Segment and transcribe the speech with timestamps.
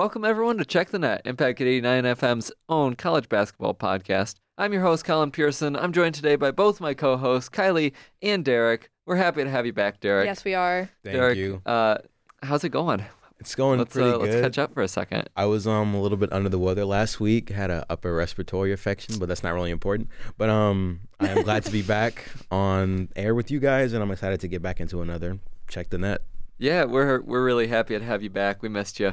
[0.00, 4.36] Welcome, everyone, to Check the Net, Impact 89 FM's own college basketball podcast.
[4.56, 5.76] I'm your host, Colin Pearson.
[5.76, 8.90] I'm joined today by both my co hosts, Kylee and Derrick.
[9.04, 10.24] We're happy to have you back, Derrick.
[10.24, 10.88] Yes, we are.
[11.04, 11.60] Thank Derrick, you.
[11.66, 11.98] Uh,
[12.42, 13.04] how's it going?
[13.40, 14.30] It's going Let's, pretty uh, good.
[14.30, 15.28] let's catch up for a second.
[15.36, 17.50] I was um a little bit under the weather last week.
[17.50, 20.08] Had an upper respiratory infection, but that's not really important.
[20.38, 24.10] But um, I am glad to be back on air with you guys, and I'm
[24.10, 26.22] excited to get back into another check the net.
[26.56, 28.62] Yeah, we're we're really happy to have you back.
[28.62, 29.12] We missed you.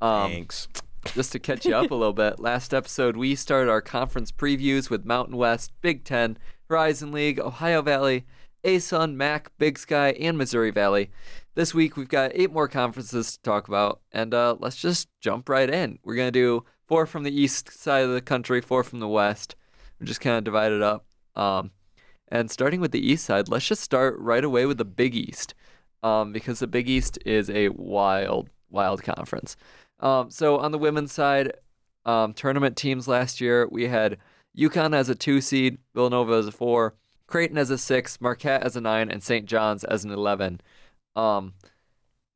[0.00, 0.68] Um, Thanks.
[1.14, 4.90] just to catch you up a little bit, last episode we started our conference previews
[4.90, 8.24] with Mountain West, Big Ten, Horizon League, Ohio Valley,
[8.64, 11.10] ASUN, MAC, Big Sky, and Missouri Valley.
[11.54, 15.48] This week we've got eight more conferences to talk about, and uh, let's just jump
[15.48, 15.98] right in.
[16.04, 19.56] We're gonna do four from the east side of the country, four from the west.
[20.00, 21.06] We're just kind of divided up.
[21.34, 21.70] Um,
[22.28, 25.54] and starting with the east side, let's just start right away with the Big East,
[26.02, 29.56] um, because the Big East is a wild, wild conference.
[30.00, 31.52] Um, so on the women's side,
[32.04, 34.18] um, tournament teams last year, we had
[34.56, 36.94] UConn as a two seed, Villanova as a four,
[37.26, 39.46] Creighton as a six, Marquette as a nine, and St.
[39.46, 40.60] John's as an eleven.
[41.16, 41.54] Um,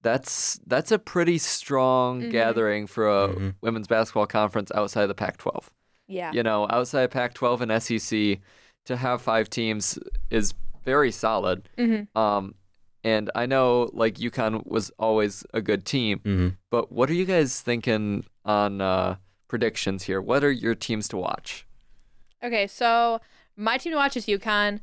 [0.02, 2.30] that's that's a pretty strong Mhm.
[2.30, 3.54] gathering for a Mhm.
[3.60, 5.70] women's basketball conference outside of the Pac-12.
[6.08, 6.32] Yeah.
[6.32, 8.40] You know, outside of Pac-12 and SEC,
[8.86, 9.98] to have five teams
[10.30, 10.54] is
[10.84, 11.68] very solid.
[11.78, 12.54] hmm Um,
[13.04, 17.24] and I know like UConn was always a good team, hmm but what are you
[17.24, 19.16] guys thinking on uh,
[19.48, 20.20] predictions here?
[20.20, 21.66] What are your teams to watch?
[22.42, 23.20] Okay, so
[23.56, 24.80] my team to watch is UConn,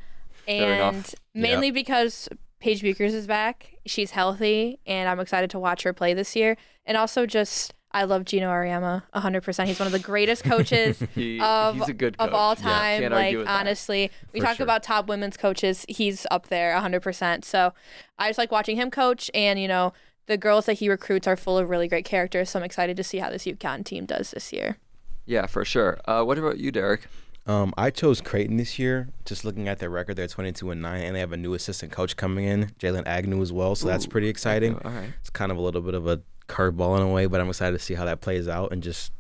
[0.48, 3.74] and mainly because Paige Bueckers is back.
[3.86, 6.58] She's healthy, and I'm excited to watch her play this year.
[6.86, 9.66] And also, just I love Geno Auriemma 100%.
[9.66, 12.28] He's one of the greatest coaches He, of he's a good coach.
[12.28, 13.02] of all time.
[13.02, 13.60] can't like argue with that.
[13.60, 14.64] honestly, we For talk sure.
[14.66, 15.86] about top women's coaches.
[15.90, 17.44] He's up there 100%.
[17.44, 17.74] So
[18.20, 19.94] I just like watching him coach, and you know
[20.28, 22.50] the girls that he recruits are full of really great characters.
[22.52, 24.78] So I'm excited to see how this UConn team does this year.
[25.26, 26.00] Yeah, for sure.
[26.06, 27.08] Uh, what about you, Derrick?
[27.48, 29.08] Um, I chose Creighton this year.
[29.26, 31.92] Just looking at their record, they're 22 and nine, and they have a new assistant
[31.94, 33.74] coach coming in, Jalen Agnew as well.
[33.76, 34.76] So that's pretty exciting.
[34.84, 35.10] All right.
[35.22, 37.78] It's kind of a little bit of a curveball in a way, but I'm excited
[37.78, 39.12] to see how that plays out and just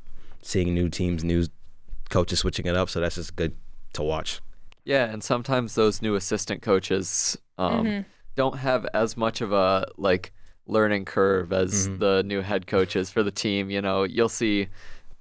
[0.41, 1.45] seeing new teams, new
[2.09, 2.89] coaches switching it up.
[2.89, 3.55] So that's just good
[3.93, 4.39] to watch.
[4.85, 8.05] Yeah, and sometimes those new assistant coaches um, Mhm.
[8.35, 10.31] don't have as much of a like
[10.67, 11.99] learning curve as Mhm.
[11.99, 13.69] the new head coaches for the team.
[13.69, 14.67] You know, you'll see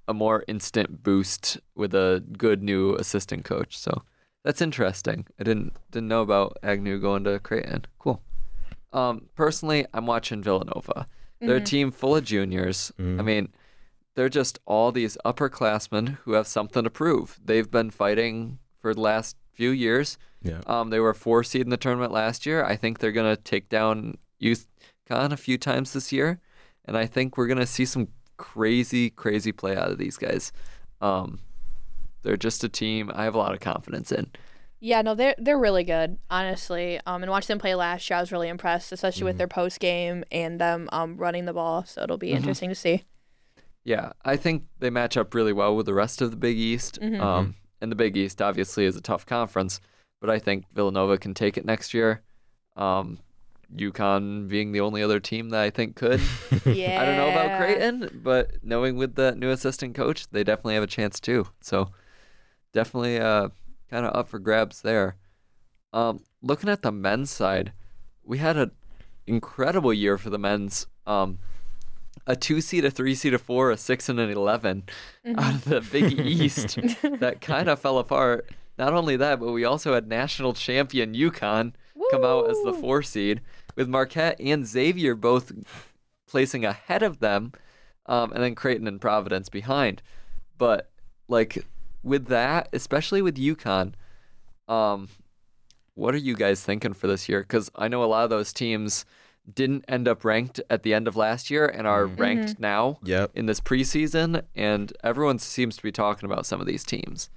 [0.07, 3.77] a more instant boost with a good new assistant coach.
[3.79, 4.03] So
[4.45, 5.27] that's interesting.
[5.41, 7.87] I didn't didn't know about Agnew going to Creighton.
[7.99, 8.23] Cool.
[8.93, 11.07] Um, personally, I'm watching Villanova.
[11.41, 11.65] They're a Mhm.
[11.67, 12.93] team full of juniors.
[12.99, 13.25] I Mhm.
[13.25, 13.49] mean,
[14.15, 17.39] they're just all these upperclassmen who have something to prove.
[17.45, 20.17] They've been fighting for the last few years.
[20.43, 20.61] Yeah.
[20.67, 22.65] Um, they were four seed in the tournament last year.
[22.65, 26.41] I think they're gonna take down UConn a few times this year,
[26.85, 28.09] and I think we're gonna see some
[28.39, 30.53] crazy, crazy play out of these guys.
[31.01, 31.41] Um,
[32.23, 34.31] they're just a team I have a lot of confidence in.
[34.79, 37.01] Yeah, no, they're they're really good, honestly.
[37.07, 39.39] Um, and watching them play last year, I was really impressed, especially with Mhm.
[39.39, 41.85] their post game and them um running the ball.
[41.85, 42.37] So it'll be Mhm.
[42.37, 43.05] interesting to see.
[43.85, 46.99] Yeah, I think they match up really well with the rest of the Big East.
[47.01, 47.21] Mhm.
[47.21, 49.81] Um, and the Big East obviously is a tough conference,
[50.21, 52.23] but I think Villanova can take it next year.
[52.77, 53.19] Um,
[53.75, 56.21] UConn being the only other team that I think could.
[56.67, 57.01] Yeah.
[57.01, 60.83] I don't know about Creighton, but knowing with the new assistant coach, they definitely have
[60.85, 61.47] a chance too.
[61.61, 61.91] So
[62.73, 63.49] definitely uh,
[63.91, 65.17] kind of up for grabs there.
[65.93, 67.73] Um, looking at the men's side,
[68.25, 68.73] we had an
[69.27, 70.87] incredible year for the men's.
[71.07, 71.39] Um,
[72.27, 74.85] a two seed, a three seed, a four, a six, and an 11
[75.39, 76.77] out of the Big East
[77.21, 78.51] that kind of fell apart.
[78.79, 81.73] Not only that, but we also had national champion UConn
[82.11, 83.41] come out as the four seed,
[83.75, 85.53] with Marquette and Xavier both
[86.27, 87.53] placing ahead of them,
[88.07, 90.03] um, and then Creighton and Providence behind.
[90.59, 90.91] But
[91.29, 91.65] like
[92.07, 93.93] with that, especially with UConn,
[94.69, 95.09] um,
[95.95, 97.41] what are you guys thinking for this year?
[97.41, 99.05] Because I know a lot of those teams
[99.53, 102.19] didn't end up ranked at the end of last year and are Mhm.
[102.19, 103.31] ranked now Yep.
[103.35, 107.31] in this preseason, and everyone seems to be talking about some of these teams.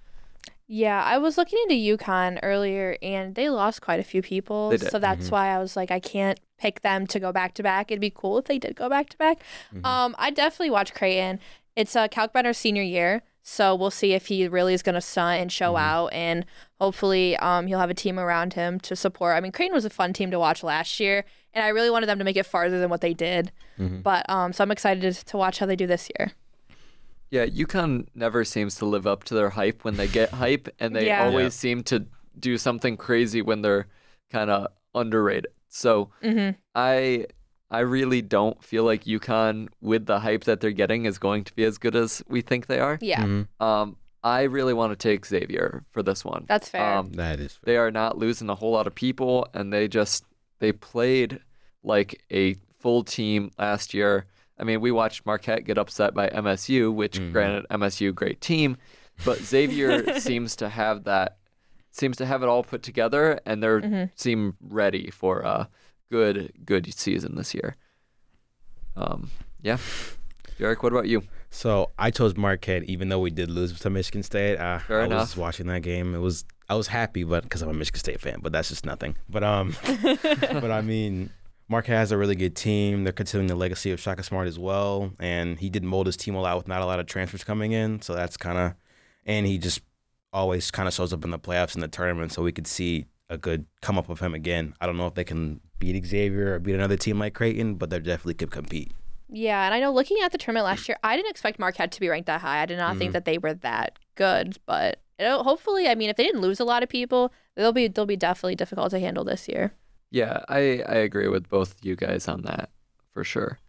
[0.68, 4.78] Yeah, I was looking into UConn earlier, and they lost quite a few people.
[4.78, 5.32] So that's Mhm.
[5.32, 7.90] why I was like, I can't pick them to go back to back.
[7.90, 9.40] It'd be cool if they did go back to back.
[9.74, 9.84] Mhm.
[9.86, 11.40] Um, I definitely watch Creighton.
[11.76, 15.42] It's uh, Kalkbrenner's senior year, so we'll see if he really is going to stunt
[15.42, 15.80] and show Mhm.
[15.80, 16.46] out, and
[16.80, 19.36] hopefully, um, he'll have a team around him to support.
[19.36, 22.06] I mean, Crane was a fun team to watch last year, and I really wanted
[22.08, 23.52] them to make it farther than what they did.
[23.80, 24.04] Mhm.
[24.04, 26.32] But um, so I'm excited to, to watch how they do this year.
[27.32, 30.96] Yeah, UConn never seems to live up to their hype when they get hype, and
[30.96, 31.26] they Yeah.
[31.26, 31.60] always Yeah.
[31.60, 32.06] seem to
[32.40, 33.88] do something crazy when they're
[34.32, 35.48] kind of underrated.
[35.68, 37.26] So hmm I
[37.72, 41.54] I really don't feel like UConn, with the hype that they're getting, is going to
[41.54, 42.98] be as good as we think they are.
[43.02, 43.48] Yeah, Mhm.
[43.60, 46.46] Um, I really want to take Xavier for this one.
[46.48, 46.98] that's fair.
[46.98, 47.60] Um, That is.
[47.64, 50.24] they are not losing a whole lot of people, and they just
[50.60, 51.40] they played
[51.84, 54.26] like a full team last year.
[54.58, 57.32] I mean, we watched Marquette get upset by MSU, which Mhm.
[57.32, 58.76] granted MSU great team,
[59.24, 61.38] but Xavier seems to have that
[61.92, 65.70] seems to have it all put together, and they hmm seem ready for a
[66.10, 67.76] good good season this year.
[68.96, 69.78] Um, yeah,
[70.58, 71.24] Derrick, what about you?
[71.50, 74.58] So I chose Marquette, even though we did lose to Michigan State.
[74.58, 75.22] Uh, Fair I enough.
[75.22, 76.14] was watching that game.
[76.14, 78.86] It was I was happy, but because I'm a Michigan State fan, but that's just
[78.86, 79.16] nothing.
[79.28, 81.32] But um, but I mean,
[81.68, 83.04] Marquette has a really good team.
[83.04, 86.36] They're continuing the legacy of Shaka Smart as well, and he did mold his team
[86.36, 88.02] a lot with not a lot of transfers coming in.
[88.02, 88.74] So that's kind of,
[89.26, 89.82] and he just
[90.32, 93.06] always kind of shows up in the playoffs and the tournament, so we could see
[93.30, 94.74] a good come up of him again.
[94.80, 97.90] I don't know if they can beat Xavier or beat another team like Creighton, but
[97.90, 98.92] they definitely could compete.
[99.32, 102.00] Yeah, and I know looking at the tournament last year, I didn't expect Marquette to
[102.00, 102.62] be ranked that high.
[102.62, 103.14] I did not think Mhm.
[103.14, 106.66] that they were that good, but it'll, hopefully, I mean, if they didn't lose a
[106.66, 109.74] lot of people, they'll be they'll be definitely difficult to handle this year.
[110.12, 112.72] Yeah, I, I agree with both you guys on that
[113.14, 113.60] for sure.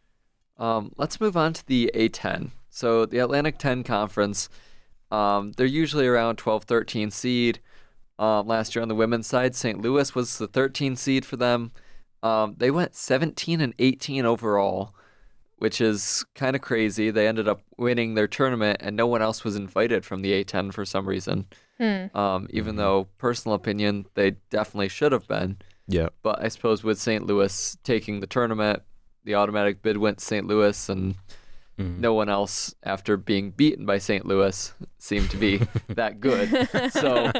[0.57, 2.51] Um, let's move on to the A10.
[2.71, 4.49] So the Atlantic 10 Conference,
[5.11, 7.61] um, they're usually around 12, 13 seed.
[8.19, 9.81] Um, last year on the women's side, St.
[9.81, 11.73] Louis was the 13 seed for them.
[12.23, 14.95] Um, they went 17 and 18 overall,
[15.59, 17.11] which is kind of crazy.
[17.11, 20.73] They ended up winning their tournament, and no one else was invited from the A10
[20.73, 21.47] for some reason.
[21.79, 22.07] Hmm.
[22.17, 22.79] Um, even Mhm.
[22.79, 25.57] though, personal opinion, they definitely should have been.
[25.89, 26.11] Yeah.
[26.23, 27.27] But I suppose with St.
[27.27, 28.83] Louis taking the tournament,
[29.25, 30.47] the automatic bid went to St.
[30.47, 31.15] Louis, and
[31.79, 32.01] Mm-hmm.
[32.03, 34.27] no one else, after being beaten by St.
[34.27, 35.57] Louis, seemed to be
[35.89, 36.69] that good.
[36.93, 37.33] So,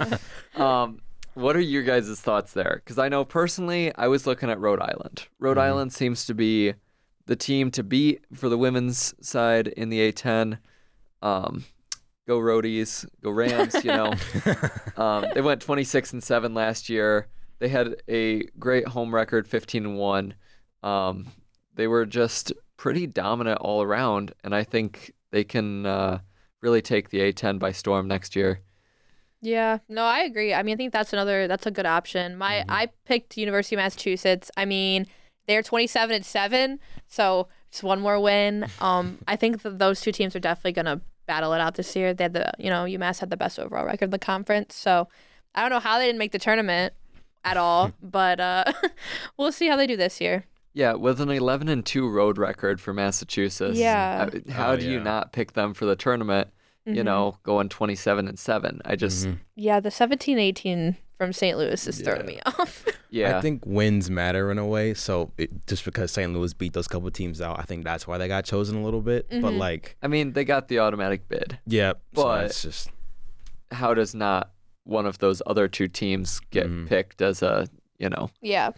[0.63, 1.01] um,
[1.35, 2.81] what are your guys' thoughts there?
[2.85, 5.27] Because I know personally, I was looking at Rhode Island.
[5.39, 5.63] Rhode Mhm.
[5.63, 6.75] Island seems to be
[7.27, 10.59] the team to beat for the women's side in the A10.
[11.23, 11.65] Um,
[12.27, 14.13] go Roadies, go Rams, you know.
[14.97, 17.29] Um, they went 26 and 7 last year.
[17.59, 20.35] They had a great home record, 15 and 1.
[20.83, 21.29] Um,
[21.75, 26.19] they were just pretty dominant all around, and I think they can uh,
[26.61, 28.61] really take the A10 by storm next year.
[29.43, 30.53] Yeah, no, I agree.
[30.53, 32.37] I mean, I think that's another that's a good option.
[32.37, 32.65] My Mhm.
[32.69, 34.51] I picked University of Massachusetts.
[34.57, 35.07] I mean,
[35.49, 36.79] they're 27 and 7,
[37.09, 38.67] so it's one more win.
[38.81, 41.95] Um I think that those two teams are definitely going to battle it out this
[41.97, 42.13] year.
[42.13, 44.75] They had the, you know, UMass had the best overall record in the conference.
[44.75, 45.09] So,
[45.55, 46.93] I don't know how they didn't make the tournament
[47.45, 48.65] at all, but uh
[49.39, 50.45] we'll see how they do this year.
[50.75, 53.77] Yeah, with an 11 and 2 road record for Massachusetts.
[53.79, 54.29] Yeah.
[54.51, 56.49] How Oh, do you not pick them for the tournament?
[56.95, 57.05] You Mhm.
[57.05, 58.81] know, going 27 and 7.
[58.85, 59.39] I just, Mhm.
[59.57, 61.57] Yeah, the 17-18 from St.
[61.59, 62.85] Louis is throwing me off.
[63.11, 63.37] yeah.
[63.37, 64.95] I think wins matter in a way.
[64.95, 66.33] So it, just because St.
[66.33, 69.03] Louis beat those couple teams out, I think that's why they got chosen a little
[69.03, 69.29] bit.
[69.29, 69.59] But Mhm.
[69.59, 71.59] like, I mean, they got the automatic bid.
[71.67, 72.91] yeah, so But- it's just
[73.73, 74.51] How does not
[74.85, 76.89] one of those other two teams get Mhm.
[76.89, 78.71] picked as a, you know, yeah.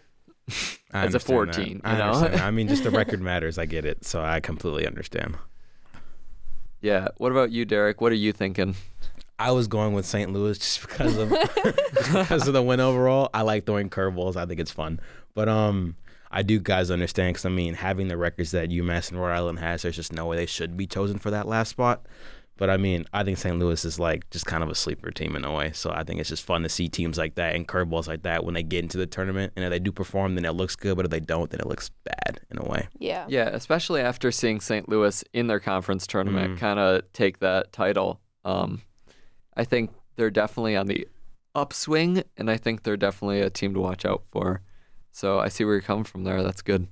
[0.49, 0.55] As
[0.93, 1.23] a understand that.
[1.23, 2.05] 14, I you know?
[2.07, 2.41] understand that.
[2.43, 3.57] I mean, just the record matters.
[3.57, 4.05] I get it.
[4.05, 5.37] So I completely understand.
[6.83, 7.09] Yeah.
[7.17, 8.01] What about you, Derrick?
[8.01, 8.75] What are you thinking?
[9.39, 10.33] I was going with St.
[10.33, 11.31] Louis just because of
[11.95, 13.31] because of the win overall.
[13.33, 14.37] I like throwing curveballs.
[14.37, 15.01] I think it's fun.
[15.35, 15.97] But um,
[16.31, 19.59] I do guys understand because I mean, having the records that UMass and Rhode Island
[19.61, 22.07] has, there's just no way they should be chosen for that last spot.
[22.63, 23.59] But I mean, I think St.
[23.59, 25.73] Louis is like just kind of a sleeper team in a way.
[25.73, 28.45] So I think it's just fun to see teams like that and curveballs like that
[28.45, 29.53] when they get into the tournament.
[29.57, 30.95] And if they do perform, then it looks good.
[30.95, 32.87] But if they don't, then it looks bad in a way.
[33.01, 33.27] Yeah.
[33.29, 34.89] Yeah, especially after seeing St.
[34.89, 36.59] Louis in their conference tournament Mhm.
[36.61, 38.21] kind of take that title.
[38.45, 38.83] Um,
[39.57, 41.09] I think they're definitely on the
[41.57, 44.63] upswing, and I think they're definitely a team to watch out for.
[45.11, 46.45] So I see where you're coming from there.
[46.45, 46.87] That's good.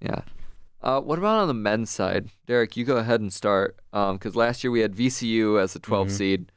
[0.00, 0.22] Yeah.
[0.82, 2.76] Uh, what about on the men's side, Derrick?
[2.76, 6.10] You go ahead and start, because last year we had VCU as a 12 Mhm.
[6.12, 6.52] seed,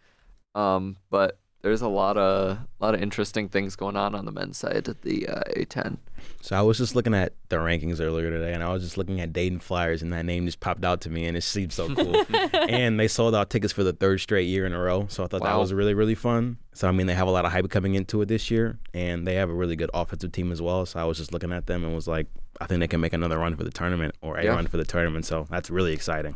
[0.54, 4.58] um, but there's a lot of lot of interesting things going on on the men's
[4.58, 5.98] side at the uh, A10.
[6.42, 9.22] So I was just looking at the rankings earlier today, and I was just looking
[9.22, 11.94] at Dayton Flyers, and that name just popped out to me, and it seemed so
[11.94, 12.24] cool.
[12.68, 15.28] and they sold out tickets for the third straight year in a row, so I
[15.28, 16.58] thought that was really really fun.
[16.74, 19.28] So I mean, they have a lot of hype coming into it this year, and
[19.28, 20.86] they have a really good offensive team as well.
[20.88, 22.28] So I was just looking at them and was like,
[22.62, 24.51] I think they can make another run for the tournament or a Yeah.
[24.51, 25.25] run for the tournament.
[25.25, 26.36] So that's really exciting.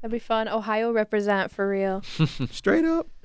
[0.00, 0.48] That'd be fun.
[0.48, 2.02] Ohio represent for real.
[2.50, 3.08] Straight up.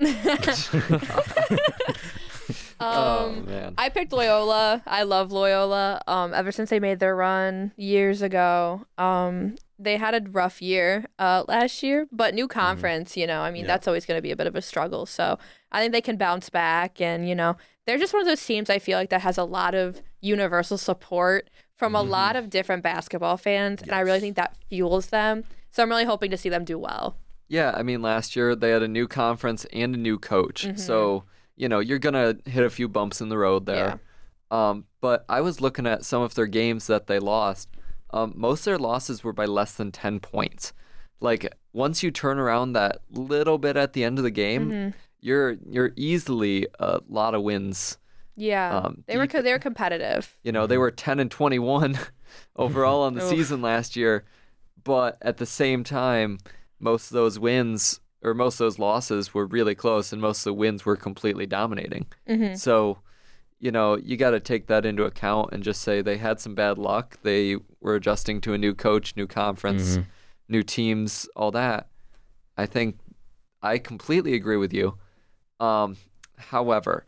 [2.80, 3.74] oh Um, man.
[3.78, 4.82] I picked Loyola.
[4.86, 6.02] I love Loyola.
[6.06, 8.84] Um, ever since they made their run years ago.
[8.98, 13.50] Um, they had a rough year uh, last year, but new conference, you know, I
[13.50, 13.68] mean, Yeah.
[13.68, 15.06] that's always going to be a bit of a struggle.
[15.06, 15.38] So
[15.72, 17.00] I think they can bounce back.
[17.00, 19.44] And, you know, they're just one of those teams I feel like that has a
[19.44, 24.36] lot of universal support from a lot of different basketball fans, and I really think
[24.36, 25.44] that fuels them.
[25.70, 27.16] So I'm really hoping to see them do well.
[27.48, 30.64] Yeah, I mean, last year they had a new conference and a new coach.
[30.64, 30.76] Mm-hmm.
[30.78, 31.24] So,
[31.56, 34.00] you know, you're going to hit a few bumps in the road there.
[34.50, 37.68] Um, but I was looking at some of their games that they lost.
[38.12, 40.72] Um, most of their losses were by less than 10 points.
[41.20, 44.90] Like, once you turn around that little bit at the end of the game, Mm-hmm.
[45.20, 47.98] you're you're easily a lot of wins.
[48.36, 50.36] Yeah, Um, they were co- they were competitive.
[50.42, 51.98] You know, they were 10 and 21
[52.56, 54.24] overall on the season last year,
[54.82, 56.38] but at the same time,
[56.80, 60.44] most of those wins or most of those losses were really close, and most of
[60.44, 62.06] the wins were completely dominating.
[62.28, 62.56] Mhm.
[62.58, 62.98] So,
[63.60, 66.54] you know, you got to take that into account and just say they had some
[66.54, 67.18] bad luck.
[67.22, 69.98] They were adjusting to a new coach, new conference,
[70.48, 71.88] new teams, all that.
[72.56, 72.98] I think
[73.62, 74.96] I completely agree with you.
[75.60, 75.96] Um,
[76.36, 77.04] however,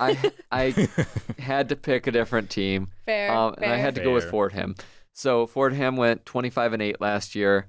[0.00, 0.88] I I
[1.38, 2.88] had to pick a different team.
[3.06, 4.30] Fair, Um, and I had to go with Fair.
[4.30, 4.74] Fordham.
[5.12, 7.66] So Fordham went 25 and 8 last year.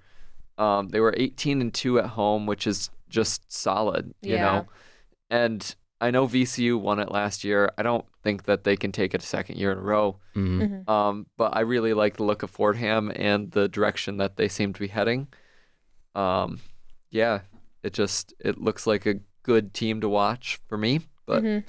[0.58, 4.42] Um, they were 18 and 2 at home, which is just solid, you Yeah.
[4.42, 4.66] know.
[5.30, 7.72] And I know VCU won it last year.
[7.78, 10.18] I don't think that they can take it a second year in a row.
[10.36, 10.60] Mhm.
[10.62, 10.90] Mm-hmm.
[10.90, 14.74] Um, but I really like the look of Fordham and the direction that they seem
[14.74, 15.28] to be heading.
[16.16, 16.60] Um,
[17.12, 17.42] yeah,
[17.84, 21.02] it just it looks like a good team to watch for me.
[21.26, 21.64] But Mhm.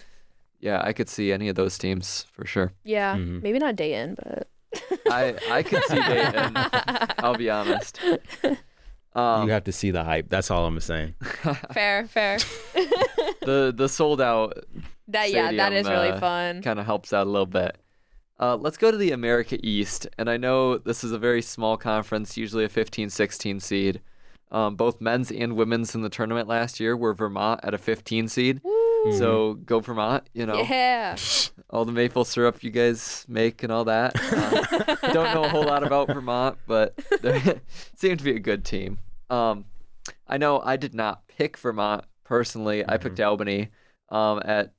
[0.60, 2.72] Yeah, I could see any of those teams for sure.
[2.84, 3.42] Yeah, Mhm.
[3.42, 4.48] maybe not Dayton, but
[5.10, 6.52] I I could see Dayton.
[7.18, 7.98] I'll be honest.
[9.14, 10.28] Um, you have to see the hype.
[10.28, 11.14] That's all I'm saying.
[11.72, 12.38] fair, fair.
[13.40, 14.58] the the sold out
[15.08, 16.62] That yeah, that Stadium, really uh, fun.
[16.62, 17.76] kind of helps out a little bit.
[18.38, 21.78] Uh, let's go to the America East, and I know this is a very small
[21.78, 24.02] conference, usually a 15, 16 seed.
[24.50, 28.28] Um, both men's and women's in the tournament last year were Vermont at a 15
[28.28, 28.60] seed.
[29.18, 30.62] So go Vermont, you know.
[30.62, 31.16] Yeah.
[31.70, 34.14] all the maple syrup you guys make and all that.
[34.32, 37.60] Uh, don't know a whole lot about Vermont, but they
[37.94, 38.98] seem to be a good team.
[39.30, 39.64] Um,
[40.26, 42.84] I know I did not pick Vermont personally.
[42.86, 43.70] I picked Albany
[44.08, 44.72] um, at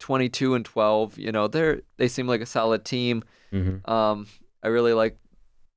[0.00, 1.18] 22 and 12.
[1.18, 3.24] You know, they're they seem like a solid team.
[3.52, 3.90] Mm-hmm.
[3.90, 4.26] Um,
[4.62, 5.16] I really like.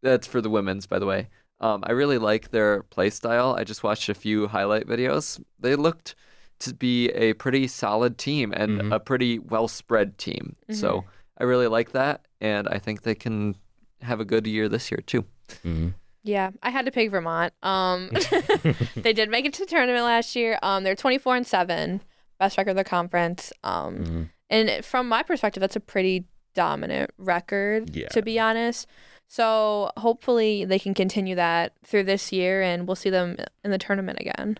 [0.01, 1.30] That's for the women's, by the way.
[1.62, 3.56] Um, I really like their play style.
[3.58, 5.42] I just watched a few highlight videos.
[5.60, 6.15] They looked
[6.60, 8.93] to be a pretty solid team and Mhm.
[8.95, 10.55] a pretty well spread team.
[10.72, 11.03] So
[11.38, 13.55] I really like that, and I think they can
[14.01, 15.24] have a good year this year too.
[15.65, 15.89] Mm-hmm.
[16.24, 17.53] Yeah, I had to pick Vermont.
[17.63, 18.10] Um,
[18.95, 20.57] they did make it to the tournament last year.
[20.63, 22.01] Um, they're 24 and seven,
[22.39, 23.51] best record of the conference.
[23.63, 24.24] Um, Mm-hmm.
[24.50, 28.07] and from my perspective, that's a pretty dominant record, Yeah.
[28.10, 28.88] to be honest.
[29.27, 33.77] So hopefully they can continue that through this year, and we'll see them in the
[33.79, 34.60] tournament again.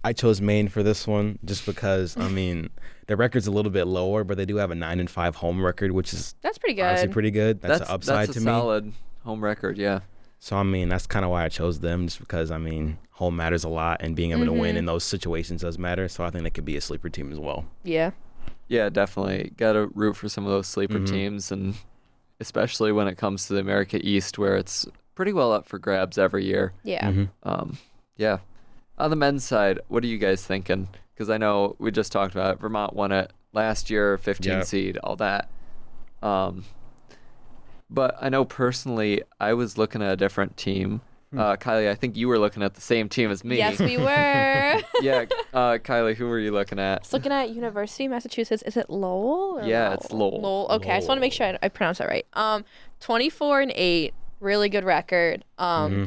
[0.00, 0.06] Mm-hmm.
[0.08, 2.70] I chose Maine for this one just because I mean
[3.06, 5.64] their record's a little bit lower, but they do have a nine and five home
[5.64, 6.84] record, which is That's pretty good.
[6.84, 7.60] honestly pretty good.
[7.60, 8.26] That's, an upside to me.
[8.26, 8.46] that's to a me.
[8.60, 8.92] solid
[9.24, 9.76] home record.
[9.78, 10.00] Yeah.
[10.38, 13.36] So I mean that's kind of why I chose them, just because I mean home
[13.36, 14.78] matters a lot, and being able to win Mhm.
[14.78, 16.08] in those situations does matter.
[16.08, 17.64] So I think they could be a sleeper team as well.
[17.84, 18.10] yeah.
[18.68, 19.52] Yeah, definitely.
[19.56, 21.08] Got to root for some of those sleeper Mhm.
[21.10, 21.74] teams, and
[22.38, 26.16] especially when it comes to the America East, where it's pretty well up for grabs
[26.18, 26.72] every year.
[26.84, 27.10] Yeah.
[27.10, 27.28] Mhm.
[27.42, 27.78] Um,
[28.16, 28.38] yeah.
[29.00, 30.88] On the men's side, what are you guys thinking?
[31.14, 32.60] Because I know we just talked about it.
[32.60, 34.64] Vermont won it last year, 15 Yep.
[34.66, 35.48] seed, all that.
[36.22, 36.64] Um,
[37.88, 41.00] but I know personally, I was looking at a different team.
[41.32, 43.56] Uh, Kylee, I think you were looking at the same team as me.
[43.56, 44.04] Yes, we were.
[45.00, 47.02] yeah, uh, Kylee, who were you looking at?
[47.02, 48.62] Just looking at University of Massachusetts.
[48.64, 49.60] Is it Lowell?
[49.60, 50.40] Or Yeah, it's Lowell.
[50.40, 50.66] Lowell.
[50.72, 52.26] Okay, I just want to make sure I, I pronounce that right.
[52.32, 52.64] Um,
[52.98, 55.44] 24 and 8, really good record.
[55.58, 56.04] Um, Mm-hmm.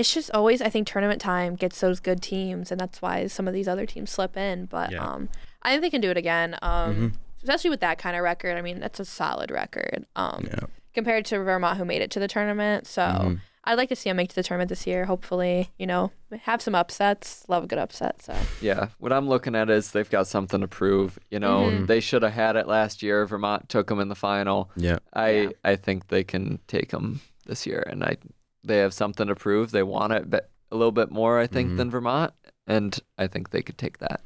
[0.00, 3.46] It's just always I think tournament time gets those good teams, and that's why some
[3.46, 4.64] of these other teams slip in.
[4.66, 5.04] But Yeah.
[5.06, 5.28] um,
[5.62, 6.56] I think they can do it again.
[6.62, 7.12] Um, Mhm.
[7.42, 8.56] especially with that kind of record.
[8.56, 10.06] I mean, that's a solid record.
[10.16, 10.60] Um, Yeah.
[10.94, 12.86] compared to Vermont, who made it to the tournament.
[12.86, 13.02] So.
[13.02, 13.40] Mhm.
[13.62, 15.04] I'd like to see them make it to the tournament this year.
[15.04, 16.12] Hopefully, you know,
[16.44, 17.44] have some upsets.
[17.46, 18.22] Love a good upset.
[18.22, 21.18] So Yeah, what I'm looking at is they've got something to prove.
[21.30, 21.86] You know, Mhm.
[21.86, 23.26] they should have had it last year.
[23.26, 24.70] Vermont took them in the final.
[24.76, 24.98] Yeah.
[25.12, 25.48] I Yeah.
[25.62, 28.16] I think they can take them this year, and I
[28.64, 29.70] they have something to prove.
[29.70, 30.38] They want it be-
[30.72, 31.76] a little bit more, I think, Mhm.
[31.78, 32.32] than Vermont,
[32.66, 34.20] and I think they could take that.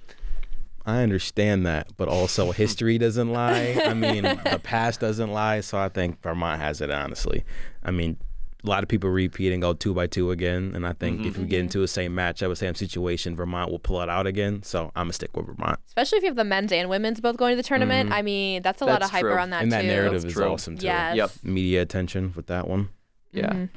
[0.86, 3.80] I understand that, but also history doesn't lie.
[3.84, 5.60] I mean, the past doesn't lie.
[5.62, 7.42] So I think Vermont has it, honestly.
[7.82, 8.18] I mean,
[8.62, 10.72] a lot of people repeat and go two by two again.
[10.74, 13.78] And I think if we get into a same matchup, the same situation, Vermont will
[13.78, 14.62] pull it out again.
[14.62, 15.78] So I'm going to stick with Vermont.
[15.86, 18.12] especially if you have the men's and women's both going to the tournament.
[18.12, 19.32] I mean, that's a lot That's of hype true.
[19.32, 19.86] around that and that too.
[19.86, 20.44] narrative That's is true.
[20.52, 20.84] awesome, too.
[20.84, 21.16] Yes.
[21.16, 21.30] Yep.
[21.44, 22.90] Media attention with that one.
[23.32, 23.52] Yeah.
[23.54, 23.68] Mhm.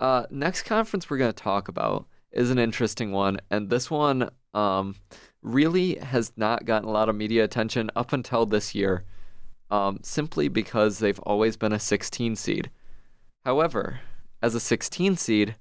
[0.00, 4.28] Uh, next conference we're going to talk about is an interesting one, and this one
[4.52, 4.96] um,
[5.42, 9.04] really has not gotten a lot of media attention up until this year.
[9.70, 12.70] um, simply because they've always been a 16 seed.
[13.44, 14.00] However,
[14.42, 15.56] as a 16 seed,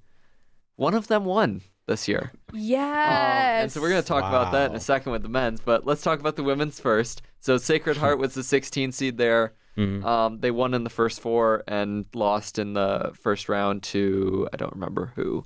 [0.76, 2.32] one of them won this year.
[2.54, 3.08] Yes.
[3.08, 5.62] Um, and so we're going to talk about that in a second with the men's,
[5.62, 7.22] but let's talk about the women's first.
[7.40, 9.54] So Sacred Heart was the 16 seed there.
[9.78, 10.04] Mhm.
[10.06, 14.58] Um, they won in the first four and lost in the first round to I
[14.58, 15.44] don't remember who.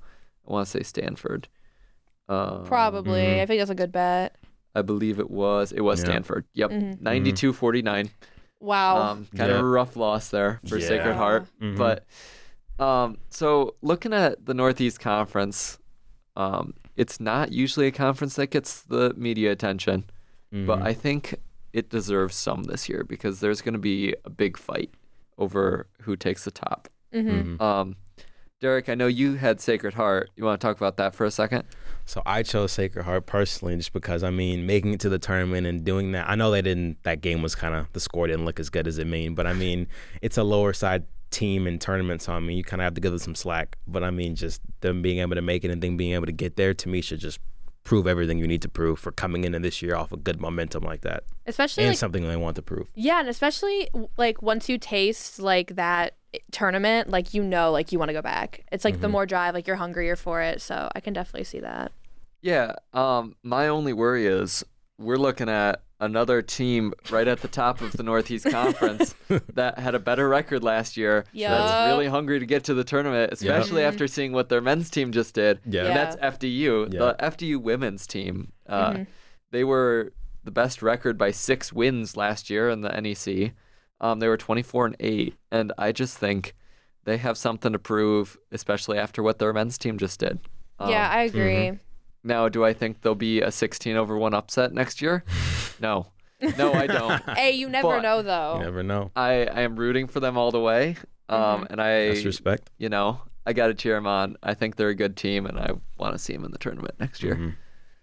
[0.48, 1.48] I want to say Stanford.
[2.30, 3.22] Um, Probably.
[3.24, 3.42] Mhm.
[3.42, 4.36] I think that's a good bet.
[4.76, 5.72] I believe it was.
[5.72, 6.06] It was Yeah.
[6.06, 6.46] Stanford.
[6.54, 7.02] Yep, Mhm.
[7.02, 8.10] 92-49.
[8.60, 8.98] Wow.
[8.98, 11.18] Um, kind of a rough loss there for Sacred Yeah.
[11.18, 11.46] Heart.
[11.62, 11.78] Mhm.
[11.78, 12.06] But
[12.80, 15.80] um, so looking at the Northeast Conference,
[16.36, 20.04] um, it's not usually a conference that gets the media attention,
[20.52, 20.82] but.
[20.82, 21.36] I think
[21.74, 24.92] it deserves some this year because there's going to be a big fight
[25.38, 26.88] over who takes the top.
[27.14, 27.20] hmm
[27.58, 27.62] Mhm.
[27.62, 27.96] Um,
[28.60, 30.32] Derrick, I know you had Sacred Heart.
[30.36, 31.64] You want to talk about that for a second?
[32.06, 35.68] So I chose Sacred Heart personally just because I mean making it to the tournament
[35.68, 36.28] and doing that.
[36.28, 38.88] I know they didn't that game was kind of the score didn't look as good
[38.88, 39.88] as it mean, but I mean
[40.24, 43.02] it's a lower side team in tournament, so I mean you kind of have to
[43.02, 43.78] give them some slack.
[43.88, 46.32] But I mean just them being able to make it and then being able to
[46.32, 47.40] get there to me should just
[47.88, 50.84] prove everything you need to prove for coming into this year off a good momentum
[50.84, 52.90] like that Especially and like something they want to prove.
[52.96, 56.16] yeah, and especially like once you taste like that
[56.52, 58.66] tournament, like you know, like you want to go back.
[58.74, 59.12] It's like the Mhm.
[59.12, 60.62] more drive, like you're hungrier for it.
[60.62, 61.92] So I can definitely see that.
[62.42, 62.74] Yeah.
[62.94, 64.64] Um, my only worry is
[65.00, 69.16] we're looking at another team right at the top of the Northeast Conference
[69.54, 71.26] that had a better record last year.
[71.34, 71.52] Yup.
[71.52, 73.88] That's really hungry to get to the tournament, especially Mhm.
[73.88, 75.60] after seeing what their men's team just did.
[75.66, 75.86] Yeah.
[75.86, 76.88] And that's FDU.
[76.92, 77.00] Yeah.
[77.00, 78.52] The FDU women's team.
[78.68, 79.08] Uh, Mhm.
[79.52, 80.14] They were
[80.44, 83.54] the best record by six wins last year in the NEC.
[84.00, 85.36] Um, they were 24 and 8.
[85.52, 86.54] And I just think
[87.06, 90.40] they have something to prove, especially after what their men's team just did.
[90.80, 91.80] Um, yeah, I agree.
[92.28, 95.24] Now, do I think there'll be a 16 over 1 upset next year?
[95.80, 96.08] No.
[96.58, 97.22] No, I don't.
[97.38, 98.60] Hey, you never But- know You though.
[98.62, 99.12] never know.
[99.16, 100.98] I, I am rooting for them all the way.
[101.30, 102.72] Um, and I, That's respect.
[102.80, 104.38] you know, I got to cheer them on.
[104.42, 106.96] I think they're a good team, and I want to see them in the tournament
[107.00, 107.36] next year.
[107.36, 107.56] Mhm.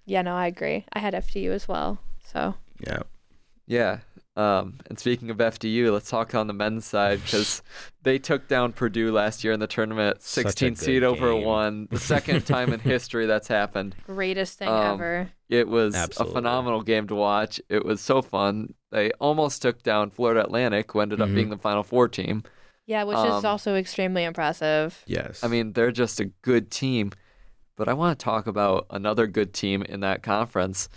[0.07, 0.85] Yeah, no, I agree.
[0.93, 1.99] I had FDU as well.
[2.33, 2.55] So
[2.87, 3.03] Yeah.
[3.67, 3.99] Yeah.
[4.37, 7.63] Um, and speaking of FDU, let's talk on the men's side because
[8.03, 12.01] they took down Purdue last year in the tournament, 16 good seed over one, the
[12.01, 13.95] second time in history that's happened.
[14.07, 15.31] greatest thing Um, ever.
[15.49, 16.33] It was Absolutely.
[16.33, 17.61] a phenomenal game to watch.
[17.69, 18.75] It was so fun.
[18.91, 21.35] They almost took down Florida Atlantic, who ended up Mhm.
[21.37, 22.43] being the Final Four team.
[22.87, 25.03] Yeah, which um, is also extremely impressive.
[25.07, 25.45] Yes.
[25.45, 27.13] I mean, they're just a good team.
[27.77, 30.89] But I want to talk about another good team in that conference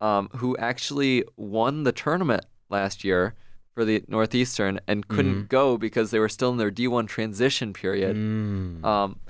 [0.00, 2.44] um, who actually won the tournament
[2.74, 3.34] last year
[3.74, 5.48] for the Northeastern and couldn't Mhm.
[5.48, 8.16] go because they were still in their D1 transition period.
[8.16, 8.84] Mm.
[8.84, 9.20] Um,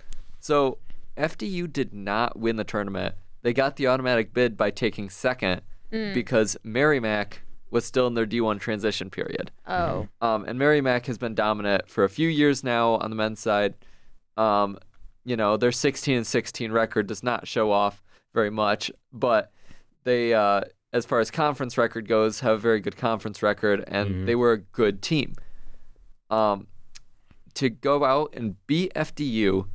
[0.40, 0.78] so
[1.16, 3.14] FDU did not win the tournament.
[3.42, 6.12] They got the automatic bid by taking second Mm.
[6.14, 9.50] because Merrimack was still in their D1 transition period.
[9.66, 13.40] Oh, Um, and Merrimack has been dominant for a few years now on the men's
[13.40, 13.74] side.
[14.36, 14.78] Um,
[15.24, 18.02] you know, their 16 and 16 record does not show off
[18.34, 19.50] very much, but
[20.04, 20.62] they, uh,
[20.94, 24.26] as far as conference record goes, have a very good conference record, and Mhm.
[24.26, 25.34] they were a good team.
[26.30, 26.68] Um,
[27.54, 29.66] to go out and beat FDU,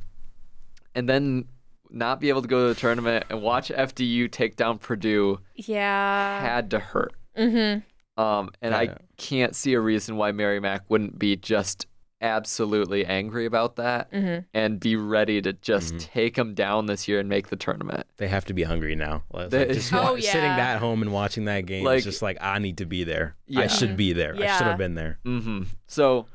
[0.94, 1.44] and then
[1.90, 6.40] not be able to go to the tournament and watch FDU take down Purdue yeah.
[6.40, 7.12] had to hurt.
[7.36, 7.80] mm-hmm.
[8.20, 11.86] Um, and I can't see a reason why Merrimack wouldn't be just
[12.20, 14.40] absolutely angry about that Mm-hmm.
[14.52, 16.00] and be ready to just Mhm.
[16.00, 18.06] take them down this year and make the tournament.
[18.18, 19.24] They have to be hungry now.
[19.32, 20.74] Like, They- just Oh, wa- sitting yeah.
[20.74, 23.36] at home and watching that game Like- is just like I need to be there.
[23.46, 23.60] Yeah.
[23.60, 24.34] I should be there.
[24.34, 25.18] I should have been there.
[25.24, 26.26] hmm So,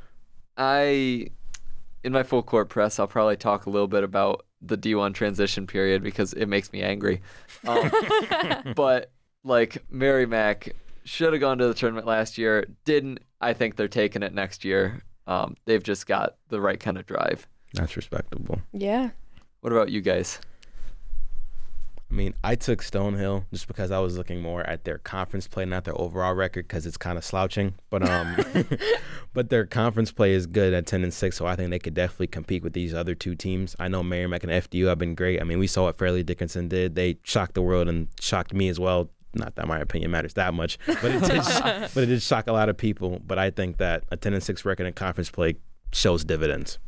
[0.57, 1.27] I,
[2.03, 5.67] in my full court press, I'll probably talk a little bit about the D1 transition
[5.67, 7.21] period because it makes me angry.
[7.67, 7.91] Um,
[8.75, 9.11] but
[9.43, 10.69] like Merrimack
[11.03, 13.19] should have gone to the tournament last year, didn't.
[13.41, 15.03] I think they're taking it next year.
[15.27, 17.47] Um, they've just got the right kind of drive.
[17.73, 18.61] That's respectable.
[18.71, 19.09] Yeah.
[19.61, 20.39] What about you guys?
[22.09, 25.65] I mean, I took Stonehill just because I was looking more at their conference play,
[25.65, 27.73] not their overall record, because it's kind of slouching.
[27.89, 28.37] But um,
[29.33, 31.95] but their conference play is good at ten and six, so I think they could
[31.95, 33.75] definitely compete with these other two teams.
[33.79, 35.41] I know Merrimack and FDU have been great.
[35.41, 38.69] I mean, we saw what Fairleigh Dickinson did; they shocked the world and shocked me
[38.69, 39.09] as well.
[39.35, 41.43] Not that my opinion matters that much, but it did.
[41.43, 43.21] shock, but it did shock a lot of people.
[43.25, 45.57] But I think that a ten and six record in conference play
[45.91, 46.79] shows dividends.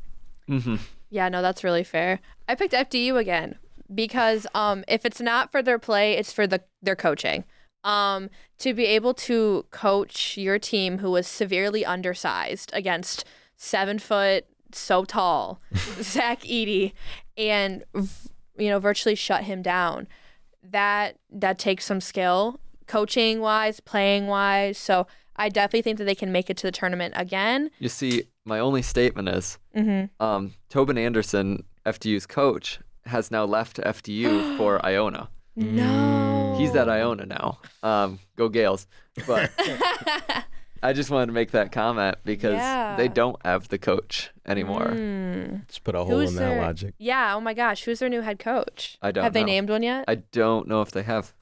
[0.50, 0.76] Mm-hmm.
[1.10, 2.20] Yeah, no, that's really fair.
[2.48, 3.58] I picked FDU again
[3.94, 7.46] because um, if it's not for their play, it's for the their coaching.
[7.84, 8.30] Um,
[8.60, 13.24] to be able to coach your team who was severely undersized against
[13.56, 15.62] seven foot, so tall,
[16.02, 16.94] Zach Edey,
[17.38, 17.84] and
[18.58, 20.08] you know virtually shut him down.
[20.71, 24.77] That that takes some skill, coaching wise, playing wise.
[24.77, 27.69] So I definitely think that they can make it to the tournament again.
[27.80, 30.23] You see, my only statement is Mm-hmm.
[30.23, 35.30] um, Tobin Anderson, FDU's coach, has now left FDU for Iona.
[35.56, 36.56] No.
[36.58, 37.60] He's at Iona now.
[37.84, 38.88] Um, go Gaels.
[39.27, 39.51] But
[40.84, 42.96] I just wanted to make that comment because Yeah.
[42.96, 44.88] they don't have the coach anymore.
[44.88, 45.68] Mm.
[45.68, 46.94] Just put a hole Who's in that their- logic.
[46.98, 47.36] Yeah.
[47.36, 47.84] Oh my gosh.
[47.84, 48.98] Who's their new head coach?
[49.02, 50.06] I don't Have they named one yet?
[50.08, 51.34] I don't know if they have.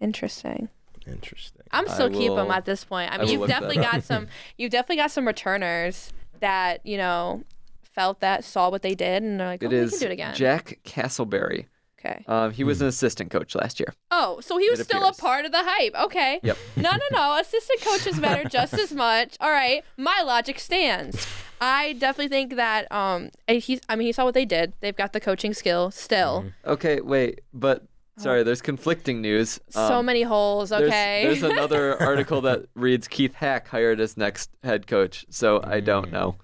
[0.00, 0.68] Interesting.
[1.06, 1.62] Interesting.
[1.70, 3.10] I'm I still keep them at this point.
[3.12, 4.26] I I mean, will you've definitely got some.
[4.56, 7.42] You've definitely got some returners that you know
[7.82, 10.12] felt that, saw what they did, and they're like, "Oh, It we can do it
[10.12, 11.66] again." Jack Castleberry.
[12.04, 12.24] Okay.
[12.26, 13.92] Um, he was an assistant coach last year.
[14.10, 15.18] Oh, so he was It still appears.
[15.18, 15.94] a part of the hype.
[16.06, 16.40] Okay.
[16.42, 16.56] Yep.
[16.76, 17.38] No, no, no.
[17.40, 19.36] Assistant coaches matter just as much.
[19.40, 19.82] All right.
[19.96, 21.26] My logic stands.
[21.60, 24.72] I definitely think that um he I mean he saw what they did.
[24.80, 26.46] They've got the coaching skill still.
[26.66, 27.84] Okay, wait, but
[28.18, 29.58] sorry, there's conflicting news.
[29.74, 29.88] Oh.
[29.88, 30.70] so Um, many holes.
[30.70, 31.22] there's- Okay.
[31.24, 35.24] There's, another article that reads Keith Hack hired as next head coach.
[35.30, 35.84] So I Mm.
[35.84, 36.36] don't know.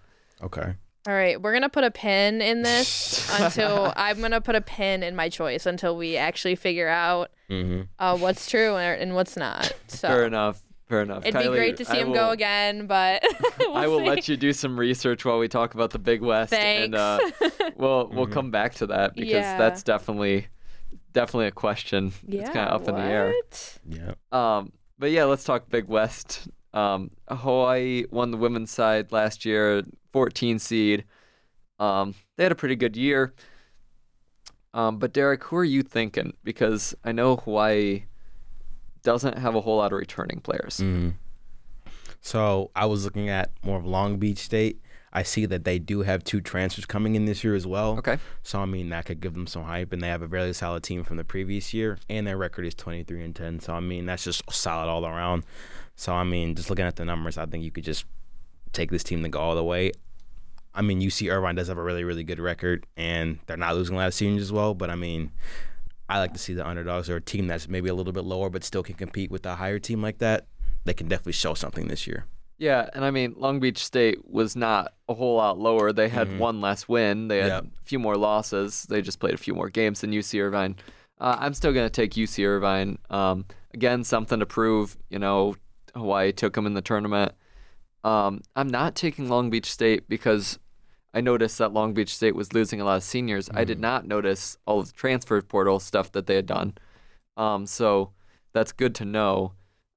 [0.43, 0.75] Okay.
[1.09, 5.03] All right, we're gonna put a pin in this until I'm gonna put a pin
[5.03, 7.81] in my choice until we actually figure out Mm-hmm.
[7.99, 9.73] uh, what's true and, and what's not.
[9.89, 10.63] So Fair enough.
[10.89, 11.27] Fair enough.
[11.27, 13.25] it'd be great to see I him go again, but
[13.59, 14.07] we'll I will see.
[14.09, 17.19] let you do some research while we talk about the Big West, and uh,
[17.77, 19.59] we'll we'll come back to that because Yeah.
[19.59, 20.47] that's definitely
[21.13, 22.13] definitely a question.
[22.27, 23.35] yeah, it's kind of up in the air.
[23.89, 24.15] Yeah.
[24.31, 26.47] Um, but yeah, let's talk Big West.
[26.73, 31.05] Um, Hawaii won the women's side last year, 14 seed.
[31.79, 33.33] Um, they had a pretty good year.
[34.73, 36.35] Um, but Derrick, who are you thinking?
[36.45, 38.05] Because I know Hawaii
[39.03, 40.79] doesn't have a whole lot of returning players.
[40.79, 41.11] Mm-hmm.
[42.21, 44.81] So I was looking at more of Long Beach State.
[45.13, 47.99] I see that they do have two transfers coming in this year as well.
[47.99, 48.19] Okay.
[48.43, 50.85] So I mean that could give them some hype, and they have a very solid
[50.85, 53.61] team from the previous year, and their record is 23 and 10.
[53.61, 55.45] So I mean that's just solid all around.
[55.97, 58.05] So I mean, just looking at the numbers, I think you could just
[58.73, 59.93] take this team to go all the way.
[60.75, 63.97] I mean, UC Irvine does have a really really good record, and they're not losing
[63.97, 64.75] a lot of seniors as well.
[64.75, 65.33] But I mean,
[66.09, 68.51] I like to see the underdogs or a team that's maybe a little bit lower
[68.51, 70.47] but still can compete with a higher team like that.
[70.85, 72.27] They can definitely show something this year.
[72.59, 75.93] Yeah, and I mean Long Beach State was not a whole lot lower.
[75.93, 77.29] They had one less win.
[77.29, 77.65] They had Yep.
[77.65, 78.85] a few more losses.
[78.85, 80.77] They just played a few more games than UC Irvine.
[81.19, 82.99] Uh, I'm still gonna take UC Irvine.
[83.09, 84.97] Um, again, something to prove.
[85.11, 85.57] You know,
[85.95, 87.33] Hawaii took them in the tournament.
[88.05, 90.59] Um, I'm not taking Long Beach State because
[91.13, 93.51] I noticed that Long Beach State was losing a lot of seniors.
[93.53, 96.75] I did not notice all of the transfer portal stuff that they had done.
[97.37, 98.13] Um, so
[98.53, 99.53] that's good to know.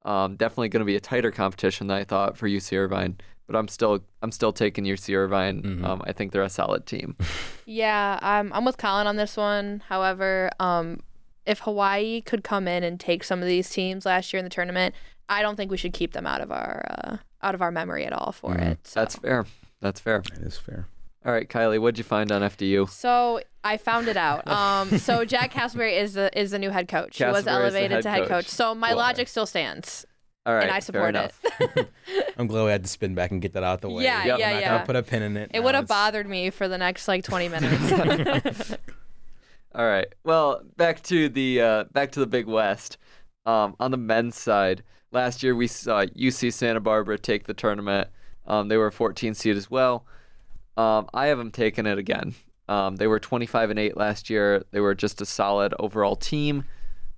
[0.06, 3.56] Um, definitely going to be a tighter competition than I thought for UC Irvine, but
[3.56, 5.82] I'm still I'm still taking UC Irvine.
[5.86, 7.16] Um, I think they're a solid team.
[7.66, 9.84] Yeah, I'm I'm with Colin on this one.
[9.88, 11.00] However, um,
[11.46, 14.50] if Hawaii could come in and take some of these teams last year in the
[14.50, 14.94] tournament,
[15.30, 18.06] I don't think we should keep them out of our uh, out of our memory
[18.06, 18.80] at all for it.
[18.88, 19.00] So.
[19.00, 19.46] That's fair.
[19.82, 20.22] That's fair.
[20.34, 20.88] That is fair.
[21.26, 22.90] All right, Kylee, what'd you find on FDU?
[22.90, 24.46] So I found it out.
[24.48, 27.18] Um, so Jack Castleberry is the is the new head coach.
[27.18, 28.30] He was Castleberry is the elevated head to head coach.
[28.30, 28.48] coach.
[28.50, 28.98] So my Cool.
[28.98, 30.06] logic still stands,
[30.46, 31.20] All right, and I fair support it.
[31.20, 31.88] enough.
[32.38, 34.04] I'm glad we had to spin back and get that out the way.
[34.04, 34.34] Yeah, Yep.
[34.34, 34.70] I'm yeah, not yeah.
[34.74, 35.52] gonna put a pin in it.
[35.54, 38.74] It would have bothered me for the next like 20 minutes.
[39.76, 40.08] All right.
[40.24, 42.98] Well, back to the uh, back to the Big West.
[43.46, 48.10] Um, on the men's side, last year we saw UC Santa Barbara take the tournament.
[48.46, 50.06] Um, they were a 14 seed as well.
[50.76, 52.34] Um, I have them taking it again.
[52.68, 54.64] Um, they were 25 and 8 last year.
[54.72, 56.66] They were just a solid overall team.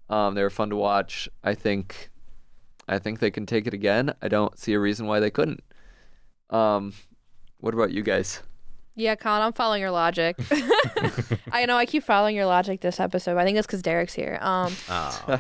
[0.10, 1.29] Um, they were fun to watch.
[1.43, 2.10] I think,
[2.88, 4.13] I think they can take it again.
[4.21, 5.63] I don't see a reason why they couldn't.
[6.49, 6.93] Um,
[7.60, 8.41] what about you guys?
[8.97, 10.38] Yeah, Colin, I'm following your logic.
[11.51, 13.34] I know I keep following your logic this episode.
[13.36, 14.38] But I think it's because Derrick's here.
[14.41, 15.39] Um, Oh.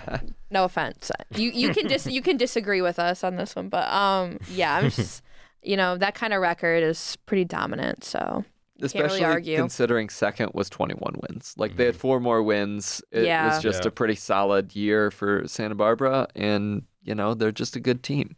[0.51, 1.11] no offense.
[1.35, 4.75] You you can dis you can disagree with us on this one, but um, yeah,
[4.75, 5.21] I'm just
[5.63, 8.03] you know that kind of record is pretty dominant.
[8.03, 8.43] So
[8.81, 9.55] Especially argue.
[9.55, 11.53] considering second was 21 wins.
[11.57, 13.01] Like they had four more wins.
[13.11, 13.47] It Yeah.
[13.53, 13.87] was just Yeah.
[13.87, 18.35] a pretty solid year for Santa Barbara, and you know they're just a good team.